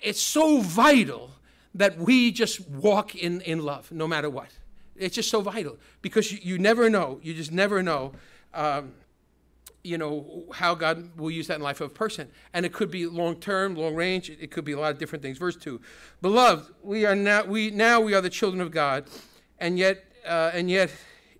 [0.00, 1.32] it's so vital
[1.74, 4.50] that we just walk in, in love no matter what.
[4.94, 7.18] It's just so vital because you, you never know.
[7.22, 8.12] You just never know.
[8.54, 8.92] Um,
[9.82, 12.72] you know how God will use that in the life of a person, and it
[12.72, 14.30] could be long term, long range.
[14.30, 15.38] It could be a lot of different things.
[15.38, 15.80] Verse two,
[16.20, 19.04] beloved, we are now we now we are the children of God,
[19.58, 20.90] and yet uh, and yet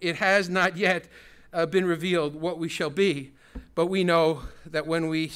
[0.01, 1.07] it has not yet
[1.53, 3.32] uh, been revealed what we shall be,
[3.74, 5.30] but we know that when we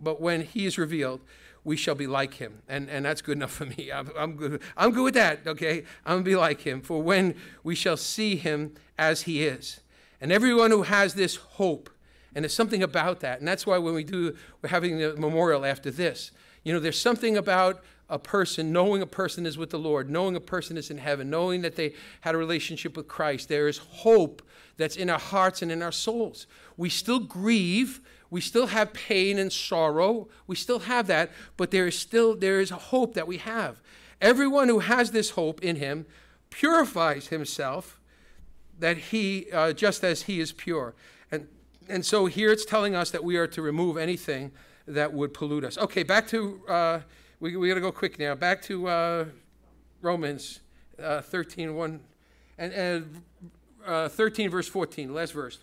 [0.00, 1.20] but when He is revealed,
[1.64, 3.90] we shall be like Him, and and that's good enough for me.
[3.92, 4.60] I'm, I'm good.
[4.76, 5.46] I'm good with that.
[5.46, 6.82] Okay, I'm gonna be like Him.
[6.82, 9.80] For when we shall see Him as He is,
[10.20, 11.88] and everyone who has this hope
[12.34, 13.38] and there's something about that.
[13.38, 16.30] And that's why when we do, we're having the memorial after this.
[16.64, 20.36] You know, there's something about a person, knowing a person is with the Lord, knowing
[20.36, 23.48] a person is in heaven, knowing that they had a relationship with Christ.
[23.48, 24.42] There is hope
[24.76, 26.46] that's in our hearts and in our souls.
[26.76, 28.00] We still grieve.
[28.28, 30.28] We still have pain and sorrow.
[30.46, 33.80] We still have that, but there is still there is a hope that we have.
[34.20, 36.06] Everyone who has this hope in him
[36.50, 37.98] purifies himself
[38.78, 40.94] that he uh, just as he is pure.
[41.90, 44.52] And so here it's telling us that we are to remove anything
[44.86, 45.76] that would pollute us.
[45.76, 47.00] Okay, back to, uh,
[47.40, 48.36] we, we got to go quick now.
[48.36, 49.24] Back to uh,
[50.00, 50.60] Romans
[51.02, 52.00] uh, 13, 1,
[52.58, 53.22] and, and
[53.84, 55.58] uh, 13, verse 14, last verse.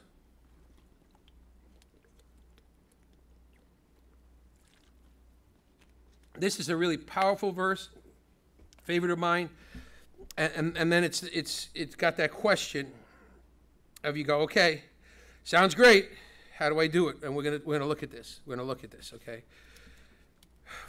[6.37, 7.89] This is a really powerful verse,
[8.83, 9.49] favorite of mine.
[10.35, 12.91] And, and, and then it's, it's, it's got that question
[14.03, 14.83] of you go, okay,
[15.47, 16.09] Sounds great.
[16.57, 17.23] How do I do it?
[17.23, 18.41] And we're going we're gonna look at this.
[18.45, 19.43] We're going to look at this, okay?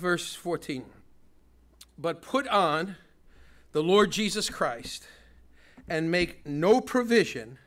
[0.01, 0.85] Verse 14.
[1.97, 2.97] But put on
[3.71, 5.07] the Lord Jesus Christ
[5.89, 7.59] and make no provision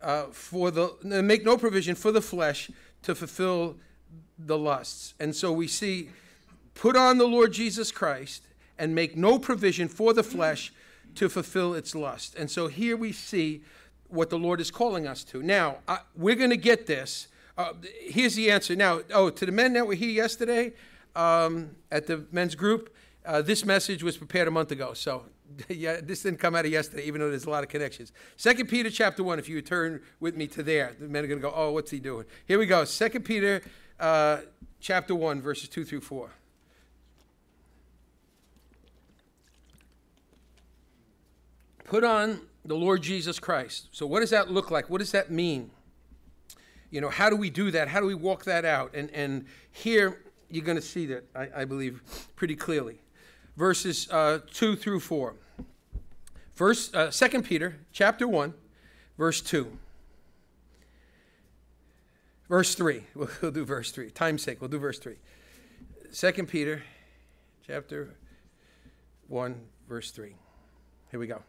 [0.00, 2.70] uh, for the make no provision for the flesh
[3.02, 3.76] to fulfill
[4.38, 5.12] the lusts.
[5.20, 6.08] And so we see
[6.72, 8.46] put on the Lord Jesus Christ
[8.78, 10.72] and make no provision for the flesh
[11.16, 12.34] to fulfill its lust.
[12.36, 13.62] And so here we see
[14.08, 15.42] what the Lord is calling us to.
[15.42, 17.28] Now, I, we're going to get this.
[17.56, 18.76] Uh, here's the answer.
[18.76, 20.72] Now, oh, to the men that were here yesterday
[21.14, 22.90] um, at the men's group,
[23.26, 25.24] Uh, this message was prepared a month ago, so
[25.68, 28.12] yeah, this didn't come out of yesterday, even though there's a lot of connections.
[28.36, 29.38] Second Peter chapter one.
[29.38, 31.90] If you turn with me to there, the men are going to go, "Oh, what's
[31.90, 32.84] he doing?" Here we go.
[32.84, 33.62] Second Peter
[33.98, 34.40] uh,
[34.78, 36.32] chapter one, verses two through four.
[41.84, 43.88] Put on the Lord Jesus Christ.
[43.92, 44.88] So, what does that look like?
[44.88, 45.70] What does that mean?
[46.90, 47.88] You know, how do we do that?
[47.88, 48.94] How do we walk that out?
[48.94, 52.02] And and here you're going to see that I, I believe
[52.36, 53.00] pretty clearly
[53.56, 55.34] verses uh, 2 through 4.
[56.52, 58.54] First, uh, 2 Peter chapter 1,
[59.18, 59.76] verse 2.
[62.48, 63.04] Verse 3.
[63.14, 64.10] We'll, we'll do verse 3.
[64.10, 65.16] Time's sake, we'll do verse 3.
[66.12, 66.82] 2 Peter
[67.66, 68.14] chapter
[69.28, 70.34] 1, verse 3.
[71.10, 71.42] Here we go.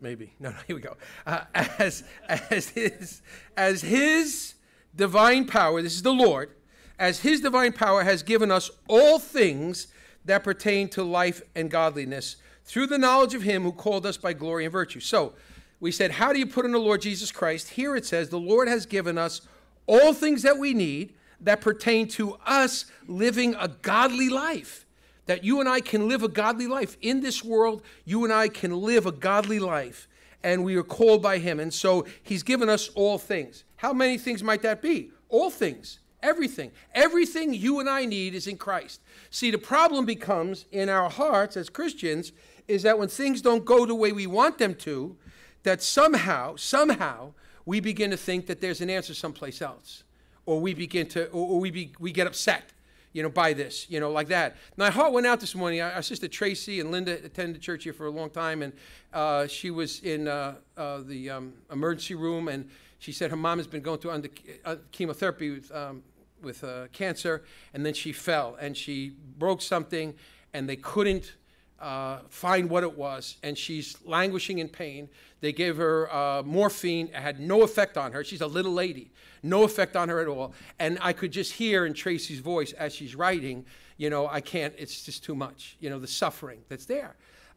[0.00, 0.34] Maybe.
[0.40, 0.96] No, no, here we go.
[1.26, 3.22] Uh, as, as, his,
[3.56, 4.54] as his
[4.94, 6.50] divine power, this is the Lord,
[6.98, 9.88] as his divine power has given us all things
[10.24, 14.32] that pertain to life and godliness through the knowledge of him who called us by
[14.32, 15.00] glory and virtue.
[15.00, 15.34] So
[15.80, 17.70] we said, How do you put in the Lord Jesus Christ?
[17.70, 19.40] Here it says, The Lord has given us
[19.86, 24.84] all things that we need that pertain to us living a godly life.
[25.28, 26.96] That you and I can live a godly life.
[27.02, 30.08] In this world, you and I can live a godly life.
[30.42, 31.60] And we are called by him.
[31.60, 33.64] And so he's given us all things.
[33.76, 35.10] How many things might that be?
[35.28, 35.98] All things.
[36.22, 36.72] Everything.
[36.94, 39.02] Everything you and I need is in Christ.
[39.28, 42.32] See, the problem becomes in our hearts as Christians
[42.66, 45.16] is that when things don't go the way we want them to,
[45.62, 47.34] that somehow, somehow,
[47.66, 50.04] we begin to think that there's an answer someplace else.
[50.46, 52.72] Or we begin to, or we, be, we get upset,
[53.12, 54.56] you know, by this, you know, like that.
[54.76, 55.80] My heart went out this morning.
[55.80, 58.72] Our sister Tracy and Linda attended church here for a long time, and
[59.12, 63.58] uh, she was in uh, uh, the um, emergency room, and she said her mom
[63.58, 64.28] has been going through under,
[64.64, 66.02] uh, chemotherapy with, um,
[66.42, 67.44] with uh, cancer,
[67.74, 70.14] and then she fell and she broke something,
[70.52, 71.34] and they couldn't
[71.80, 75.08] uh, find what it was, and she's languishing in pain.
[75.40, 78.24] They gave her uh, morphine, it had no effect on her.
[78.24, 79.10] She's a little lady,
[79.42, 80.52] no effect on her at all.
[80.78, 83.64] And I could just hear in Tracy's voice as she's writing,
[83.96, 87.14] you know, I can't, it's just too much, you know, the suffering that's there.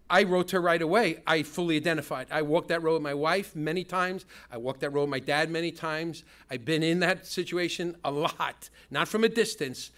[0.10, 1.24] I wrote to her right away.
[1.26, 2.28] I fully identified.
[2.30, 4.26] I walked that road with my wife many times.
[4.52, 6.26] I walked that road with my dad many times.
[6.50, 9.92] I've been in that situation a lot, not from a distance,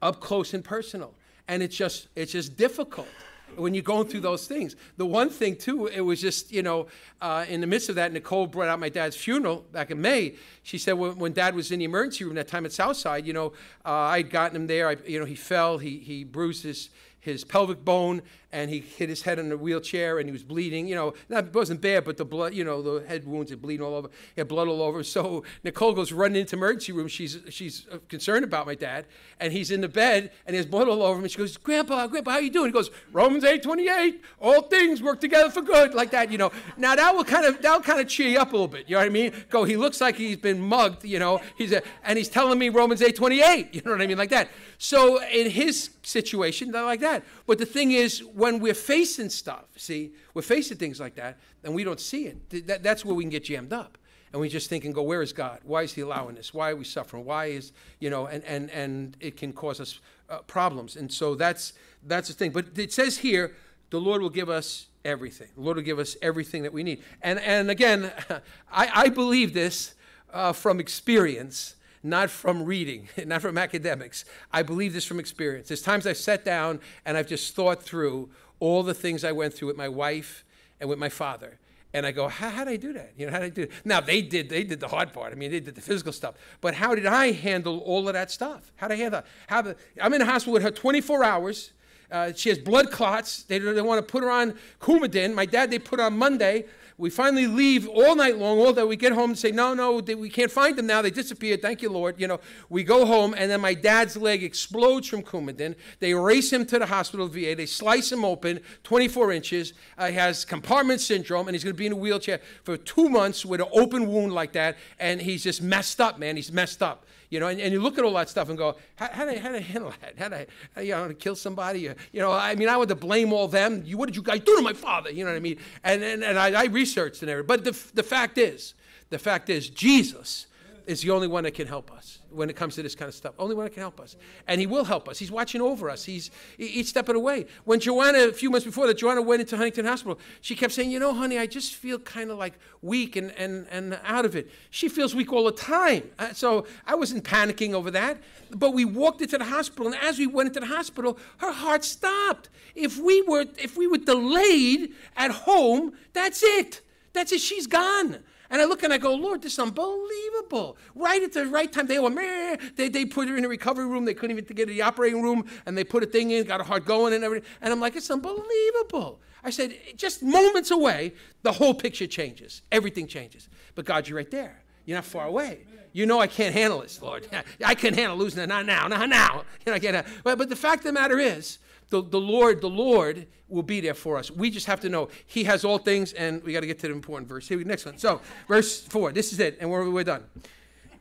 [0.00, 1.14] up close and personal.
[1.48, 3.08] And it's just it's just difficult
[3.54, 4.76] when you're going through those things.
[4.96, 6.88] The one thing too, it was just you know,
[7.20, 10.34] uh, in the midst of that, Nicole brought out my dad's funeral back in May.
[10.62, 13.32] She said when, when Dad was in the emergency room that time at Southside, you
[13.32, 13.52] know,
[13.84, 14.88] uh, I'd gotten him there.
[14.88, 15.78] I, you know, he fell.
[15.78, 16.90] He he bruised his
[17.20, 18.22] his pelvic bone
[18.56, 20.88] and he hit his head in a wheelchair and he was bleeding.
[20.88, 23.84] You know, that wasn't bad, but the blood, you know, the head wounds are bleeding
[23.84, 24.08] all over.
[24.34, 25.04] He had blood all over.
[25.04, 27.06] So Nicole goes running into emergency room.
[27.06, 29.04] She's she's uh, concerned about my dad,
[29.40, 31.24] and he's in the bed and he has blood all over him.
[31.24, 34.22] And she goes, "Grandpa, Grandpa, how you doing?" He goes, "Romans eight twenty eight.
[34.40, 36.50] All things work together for good." Like that, you know.
[36.78, 38.88] Now that will kind of that will kind of cheer you up a little bit.
[38.88, 39.32] You know what I mean?
[39.50, 39.64] Go.
[39.64, 41.04] He looks like he's been mugged.
[41.04, 41.42] You know.
[41.58, 43.68] He's a, and he's telling me Romans eight twenty eight.
[43.76, 44.16] You know what I mean?
[44.16, 44.48] Like that.
[44.78, 47.24] So in his situation, like that.
[47.46, 51.74] But the thing is, when we're facing stuff, see, we're facing things like that, and
[51.74, 52.66] we don't see it.
[52.66, 53.98] That, that's where we can get jammed up.
[54.32, 55.60] And we just think and go, where is God?
[55.62, 56.52] Why is He allowing this?
[56.52, 57.24] Why are we suffering?
[57.24, 60.96] Why is, you know, and, and, and it can cause us uh, problems.
[60.96, 61.72] And so that's,
[62.02, 62.50] that's the thing.
[62.50, 63.54] But it says here,
[63.90, 65.48] the Lord will give us everything.
[65.54, 67.02] The Lord will give us everything that we need.
[67.22, 68.12] And, and again,
[68.70, 69.94] I, I believe this
[70.32, 71.76] uh, from experience
[72.06, 74.24] not from reading, not from academics.
[74.52, 75.68] I believe this from experience.
[75.68, 78.30] There's times I've sat down and I've just thought through
[78.60, 80.44] all the things I went through with my wife
[80.80, 81.58] and with my father.
[81.92, 83.12] And I go, how, did I do that?
[83.16, 83.72] You know, how did I do it?
[83.84, 85.32] Now they did, they did the hard part.
[85.32, 86.34] I mean, they did the physical stuff.
[86.60, 88.72] But how did I handle all of that stuff?
[88.76, 89.22] How did I handle?
[89.46, 91.72] How the, I'm in the hospital with her 24 hours.
[92.10, 93.44] Uh, she has blood clots.
[93.44, 95.34] They, they want to put her on Coumadin.
[95.34, 96.66] My dad, they put her on Monday.
[96.98, 98.82] We finally leave all night long, all day.
[98.82, 101.02] We get home and say, no, no, they, we can't find them now.
[101.02, 101.60] They disappeared.
[101.60, 102.18] Thank you, Lord.
[102.18, 102.40] You know,
[102.70, 105.74] we go home, and then my dad's leg explodes from Coumadin.
[105.98, 107.54] They race him to the hospital VA.
[107.54, 109.74] They slice him open, 24 inches.
[109.98, 113.10] Uh, he has compartment syndrome, and he's going to be in a wheelchair for two
[113.10, 114.78] months with an open wound like that.
[114.98, 116.36] And he's just messed up, man.
[116.36, 117.04] He's messed up.
[117.28, 119.38] You know, and, and you look at all that stuff and go, how, how, did,
[119.38, 120.18] I, how did handle that?
[120.18, 121.80] How did I, you know, kill somebody?
[121.80, 123.82] You know, I mean, I want to blame all them.
[123.84, 125.10] You, what did you guys do to my father?
[125.10, 125.58] You know what I mean?
[125.82, 127.48] And, and, and I, I researched and everything.
[127.48, 128.74] But the, the fact is,
[129.10, 130.46] the fact is, Jesus,
[130.86, 133.14] is the only one that can help us when it comes to this kind of
[133.14, 133.34] stuff.
[133.38, 134.16] Only one that can help us.
[134.46, 135.18] And he will help us.
[135.18, 136.04] He's watching over us.
[136.04, 137.46] He's each step of the way.
[137.64, 140.90] When Joanna, a few months before that, Joanna went into Huntington Hospital, she kept saying,
[140.90, 144.36] you know, honey, I just feel kind of like weak and, and, and out of
[144.36, 144.48] it.
[144.70, 146.04] She feels weak all the time.
[146.18, 148.18] Uh, so I wasn't panicking over that.
[148.50, 151.84] But we walked into the hospital, and as we went into the hospital, her heart
[151.84, 152.48] stopped.
[152.76, 156.80] If we were, if we were delayed at home, that's it.
[157.12, 157.40] That's it.
[157.40, 158.18] She's gone.
[158.50, 160.76] And I look and I go, Lord, this is unbelievable.
[160.94, 162.56] Right at the right time, they were, Meh.
[162.76, 164.04] They, they put her in a recovery room.
[164.04, 165.46] They couldn't even get to the operating room.
[165.66, 167.48] And they put a thing in, got her heart going and everything.
[167.60, 169.20] And I'm like, it's unbelievable.
[169.42, 172.62] I said, just moments away, the whole picture changes.
[172.72, 173.48] Everything changes.
[173.74, 174.62] But God, you're right there.
[174.84, 175.66] You're not far away.
[175.92, 177.26] You know I can't handle this, Lord.
[177.64, 178.48] I can't handle losing it.
[178.48, 178.86] Not now.
[178.86, 179.44] Not now.
[179.66, 180.06] You know, I can't.
[180.22, 181.58] But, but the fact of the matter is,
[181.90, 184.30] the, the Lord, the Lord will be there for us.
[184.30, 186.88] We just have to know He has all things, and we got to get to
[186.88, 187.46] the important verse.
[187.46, 187.98] Here, we next one.
[187.98, 189.12] So, verse four.
[189.12, 190.24] This is it, and we're, we're done.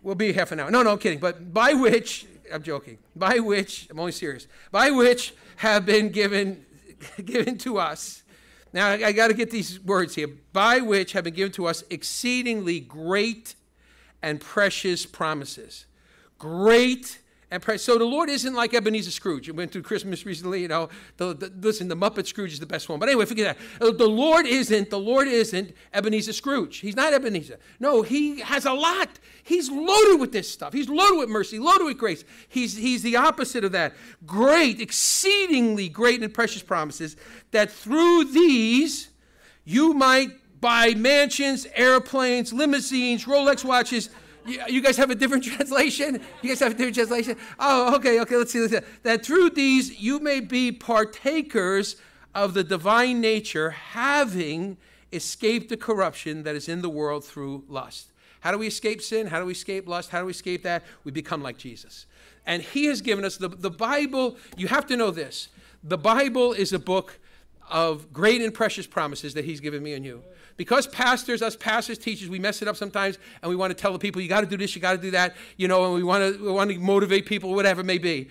[0.03, 0.69] We'll be half an hour.
[0.69, 1.19] No, no, I'm kidding.
[1.19, 2.99] But by which, I'm joking.
[3.15, 4.47] By which, I'm only serious.
[4.71, 6.63] By which have been given,
[7.25, 8.21] given to us.
[8.71, 10.27] Now I, I got to get these words here.
[10.53, 13.55] By which have been given to us exceedingly great
[14.21, 15.85] and precious promises.
[16.37, 17.19] Great
[17.51, 17.77] and pray.
[17.77, 19.47] So the Lord isn't like Ebenezer Scrooge.
[19.47, 20.89] You went through Christmas recently, you know.
[21.17, 22.99] The, the, listen, the Muppet Scrooge is the best one.
[22.99, 23.85] But anyway, forget that.
[23.85, 26.77] Uh, the Lord isn't, the Lord isn't Ebenezer Scrooge.
[26.77, 27.59] He's not Ebenezer.
[27.79, 29.09] No, he has a lot.
[29.43, 30.73] He's loaded with this stuff.
[30.73, 32.23] He's loaded with mercy, loaded with grace.
[32.47, 33.93] He's, he's the opposite of that.
[34.25, 37.15] Great, exceedingly great and precious promises
[37.51, 39.09] that through these
[39.63, 40.29] you might
[40.61, 44.09] buy mansions, airplanes, limousines, Rolex watches,
[44.45, 46.21] you guys have a different translation?
[46.41, 47.37] You guys have a different translation?
[47.59, 48.59] Oh, okay, okay, let's see.
[48.59, 48.79] Let's see.
[49.03, 51.97] That through these you may be partakers
[52.33, 54.77] of the divine nature, having
[55.13, 58.11] escaped the corruption that is in the world through lust.
[58.41, 59.27] How do we escape sin?
[59.27, 60.11] How do we escape lust?
[60.11, 60.83] How do we escape that?
[61.03, 62.05] We become like Jesus.
[62.45, 64.37] And He has given us the, the Bible.
[64.57, 65.49] You have to know this
[65.83, 67.19] the Bible is a book
[67.69, 70.23] of great and precious promises that He's given me and you.
[70.57, 73.91] Because pastors, us pastors, teachers, we mess it up sometimes and we want to tell
[73.91, 75.93] the people, you got to do this, you got to do that, you know, and
[75.93, 78.29] we want to, we want to motivate people, whatever it may be.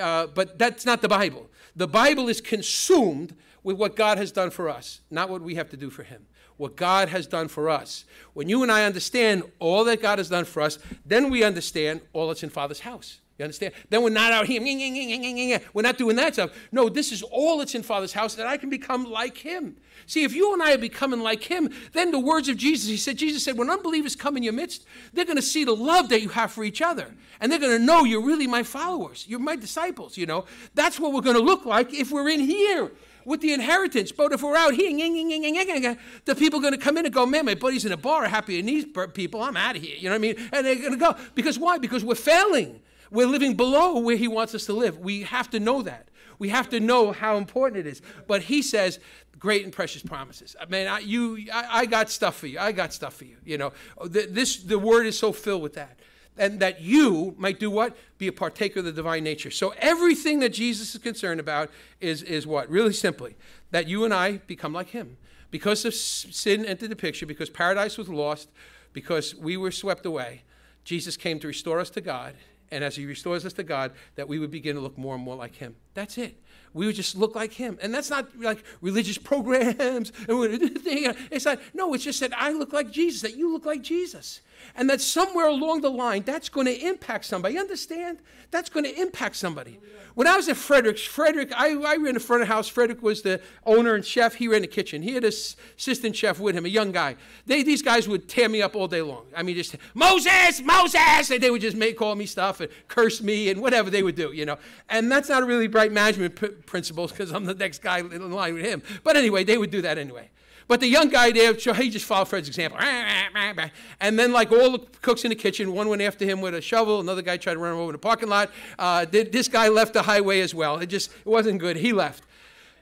[0.00, 1.48] Uh, but that's not the Bible.
[1.76, 5.70] The Bible is consumed with what God has done for us, not what we have
[5.70, 6.26] to do for Him.
[6.56, 8.04] What God has done for us.
[8.34, 12.02] When you and I understand all that God has done for us, then we understand
[12.12, 13.20] all that's in Father's house.
[13.40, 13.72] You understand?
[13.88, 16.50] Then we're not out here, we're not doing that stuff.
[16.70, 19.78] No, this is all that's in Father's house that I can become like Him.
[20.04, 22.98] See, if you and I are becoming like Him, then the words of Jesus, He
[22.98, 24.84] said, Jesus said, when unbelievers come in your midst,
[25.14, 27.14] they're going to see the love that you have for each other.
[27.40, 29.24] And they're going to know you're really my followers.
[29.26, 30.44] You're my disciples, you know.
[30.74, 32.92] That's what we're going to look like if we're in here
[33.24, 34.12] with the inheritance.
[34.12, 37.46] But if we're out here, the people are going to come in and go, man,
[37.46, 38.84] my buddies in a bar happier than these
[39.14, 39.40] people.
[39.40, 39.96] I'm out of here.
[39.96, 40.36] You know what I mean?
[40.52, 41.16] And they're going to go.
[41.34, 41.78] Because why?
[41.78, 42.80] Because we're failing.
[43.10, 44.98] We're living below where He wants us to live.
[44.98, 46.08] We have to know that.
[46.38, 48.02] We have to know how important it is.
[48.26, 48.98] But He says,
[49.38, 50.56] great and precious promises.
[50.58, 52.58] Uh, I mean, I, you, I, I got stuff for you.
[52.58, 53.36] I got stuff for you.
[53.44, 55.98] You know, oh, the, this the Word is so filled with that
[56.40, 57.96] and that you might do what?
[58.18, 59.50] Be a partaker of the divine nature.
[59.50, 62.70] So everything that Jesus is concerned about is, is what?
[62.70, 63.36] Really simply,
[63.72, 65.18] that you and I become like him.
[65.50, 68.48] Because of sin entered the picture, because paradise was lost,
[68.92, 70.42] because we were swept away,
[70.84, 72.34] Jesus came to restore us to God,
[72.70, 75.24] and as he restores us to God, that we would begin to look more and
[75.24, 75.74] more like him.
[75.94, 76.40] That's it.
[76.72, 77.78] We would just look like him.
[77.82, 80.12] And that's not like religious programs.
[80.28, 80.38] And
[81.30, 84.40] it's not, no, it's just that I look like Jesus, that you look like Jesus.
[84.76, 87.54] And that somewhere along the line, that's going to impact somebody.
[87.54, 88.18] You understand?
[88.50, 89.78] That's going to impact somebody.
[90.14, 92.68] When I was at Frederick's, Frederick, I, I ran the front of the house.
[92.68, 94.34] Frederick was the owner and chef.
[94.34, 95.02] He ran the kitchen.
[95.02, 95.32] He had an
[95.78, 97.16] assistant chef with him, a young guy.
[97.46, 99.26] They, these guys would tear me up all day long.
[99.36, 101.30] I mean, just, Moses, Moses!
[101.30, 104.16] And they would just make, call me stuff and curse me and whatever they would
[104.16, 104.58] do, you know.
[104.88, 108.32] And that's not a really bright management p- principle because I'm the next guy in
[108.32, 108.82] line with him.
[109.04, 110.28] But anyway, they would do that anyway.
[110.70, 112.78] But the young guy there, he just followed Fred's example.
[112.80, 116.60] And then, like all the cooks in the kitchen, one went after him with a
[116.60, 117.00] shovel.
[117.00, 118.52] Another guy tried to run him over in the parking lot.
[118.78, 120.78] Uh, this guy left the highway as well.
[120.78, 121.76] It just it wasn't good.
[121.76, 122.22] He left.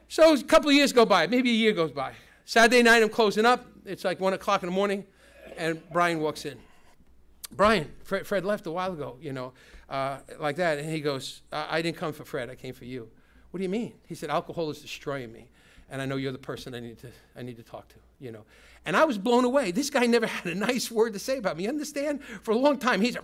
[0.07, 1.29] So a couple of years go by.
[1.29, 2.13] Maybe a year goes by.
[2.45, 3.65] Saturday night, I'm closing up.
[3.87, 5.07] It's like 1 o'clock in the morning.
[5.57, 6.59] And Brian walks in.
[7.53, 9.55] Brian, Fred, Fred left a while ago, you know,
[9.89, 10.77] uh, like that.
[10.77, 12.51] And he goes, I, I didn't come for Fred.
[12.51, 13.09] I came for you.
[13.51, 13.95] What do you mean?
[14.05, 15.49] He said, alcohol is destroying me
[15.91, 18.33] and I know you're the person I need to I need to talk to, you
[18.33, 18.45] know.
[18.85, 19.71] And I was blown away.
[19.71, 21.65] This guy never had a nice word to say about me.
[21.65, 22.23] You understand?
[22.43, 23.17] For a long time, he's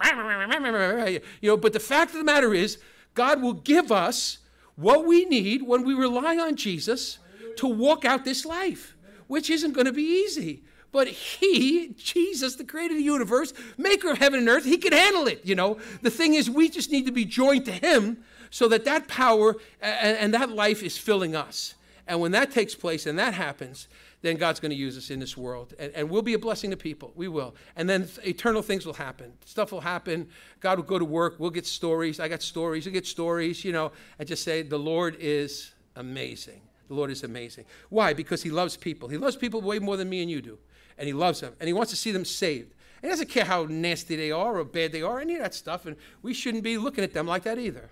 [1.41, 1.57] you know.
[1.57, 2.79] But the fact of the matter is,
[3.15, 4.39] God will give us
[4.77, 7.19] what we need when we rely on Jesus
[7.57, 8.97] to walk out this life,
[9.29, 10.65] which isn't going to be easy.
[10.91, 14.93] But he, Jesus, the creator of the universe, maker of heaven and earth, he can
[14.93, 15.79] handle it, you know.
[16.03, 18.19] The thing is, we just need to be joined to him
[18.51, 21.75] so that that power and, and that life is filling us.
[22.07, 23.89] And when that takes place and that happens,
[24.21, 25.75] then God's going to use us in this world.
[25.79, 27.13] And, and, we'll be a blessing to people.
[27.15, 27.55] We will.
[27.77, 29.33] And then eternal things will happen.
[29.45, 30.29] Stuff will happen.
[30.61, 31.37] God will go to work.
[31.39, 32.21] We'll get stories.
[32.21, 32.85] I got stories.
[32.85, 36.61] You get stories, you know, and just say, the Lord is amazing.
[36.89, 37.65] The Lord is amazing.
[37.89, 38.13] Why?
[38.13, 39.09] Because He loves people.
[39.09, 40.59] He loves people way more than me and you do.
[40.99, 41.55] And He loves them.
[41.61, 42.73] And He wants to see them saved.
[43.03, 45.55] And He doesn't care how nasty they are or bad they are, any of that
[45.55, 45.87] stuff.
[45.87, 47.91] And we shouldn't be looking at them like that either.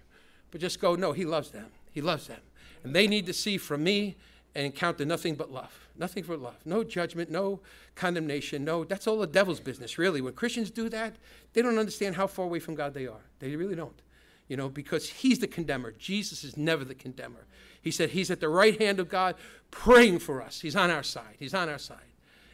[0.51, 1.67] But just go, no, He loves them.
[1.91, 2.41] He loves them.
[2.85, 4.17] And they need to see from me
[4.55, 5.89] and encounter nothing but love.
[5.97, 6.57] Nothing but love.
[6.65, 7.61] No judgment, no
[7.95, 10.21] condemnation, no, that's all the devil's business, really.
[10.21, 11.17] When Christians do that,
[11.53, 13.21] they don't understand how far away from God they are.
[13.39, 14.01] They really don't.
[14.49, 15.93] You know, because he's the condemner.
[15.93, 17.47] Jesus is never the condemner.
[17.81, 19.37] He said he's at the right hand of God
[19.71, 20.61] praying for us.
[20.61, 21.37] He's on our side.
[21.39, 22.12] He's on our side.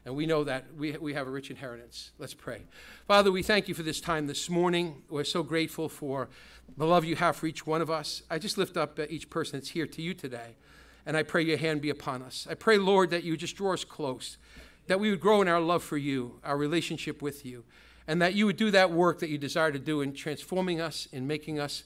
[0.09, 2.13] And we know that we, we have a rich inheritance.
[2.19, 2.63] Let's pray.
[3.07, 5.03] Father, we thank you for this time this morning.
[5.11, 6.31] We're so grateful for
[6.79, 8.23] the love you have for each one of us.
[8.31, 10.57] I just lift up each person that's here to you today.
[11.05, 12.47] And I pray your hand be upon us.
[12.51, 14.39] I pray, Lord, that you just draw us close,
[14.87, 17.65] that we would grow in our love for you, our relationship with you,
[18.07, 21.07] and that you would do that work that you desire to do in transforming us,
[21.13, 21.85] in making us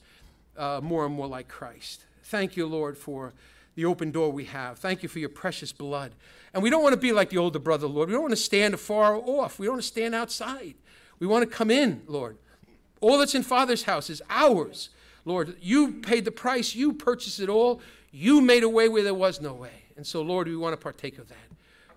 [0.56, 2.04] uh, more and more like Christ.
[2.22, 3.32] Thank you, Lord, for
[3.74, 4.78] the open door we have.
[4.78, 6.12] Thank you for your precious blood.
[6.52, 8.08] And we don't want to be like the older brother, Lord.
[8.08, 9.58] We don't want to stand far off.
[9.58, 10.74] We don't want to stand outside.
[11.18, 12.36] We want to come in, Lord.
[13.00, 14.90] All that's in Father's house is ours.
[15.24, 16.74] Lord, you paid the price.
[16.74, 17.80] You purchased it all.
[18.10, 19.84] You made a way where there was no way.
[19.96, 21.36] And so, Lord, we want to partake of that.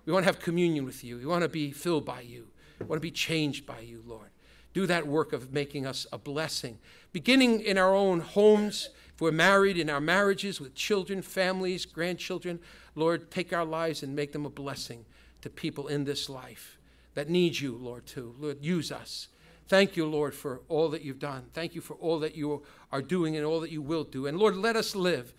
[0.04, 1.18] We want to have communion with you.
[1.18, 2.46] We want to be filled by you.
[2.78, 4.28] We want to be changed by you, Lord.
[4.72, 6.78] Do that work of making us a blessing,
[7.12, 12.60] beginning in our own homes if we're married in our marriages with children, families, grandchildren,
[12.94, 15.06] Lord, take our lives and make them a blessing
[15.40, 16.76] to people in this life
[17.14, 18.34] that need you, Lord, too.
[18.38, 19.28] Lord, use us.
[19.68, 21.46] Thank you, Lord, for all that you've done.
[21.54, 22.62] Thank you for all that you
[22.92, 24.26] are doing and all that you will do.
[24.26, 25.32] And Lord, let us live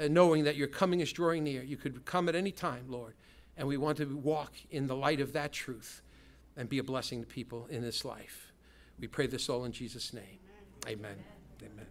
[0.00, 1.62] uh, knowing that your coming is drawing near.
[1.62, 3.12] You could come at any time, Lord.
[3.58, 6.00] And we want to walk in the light of that truth
[6.56, 8.52] and be a blessing to people in this life.
[8.98, 10.38] We pray this all in Jesus' name.
[10.86, 11.10] Amen.
[11.10, 11.24] Amen.
[11.62, 11.86] Amen.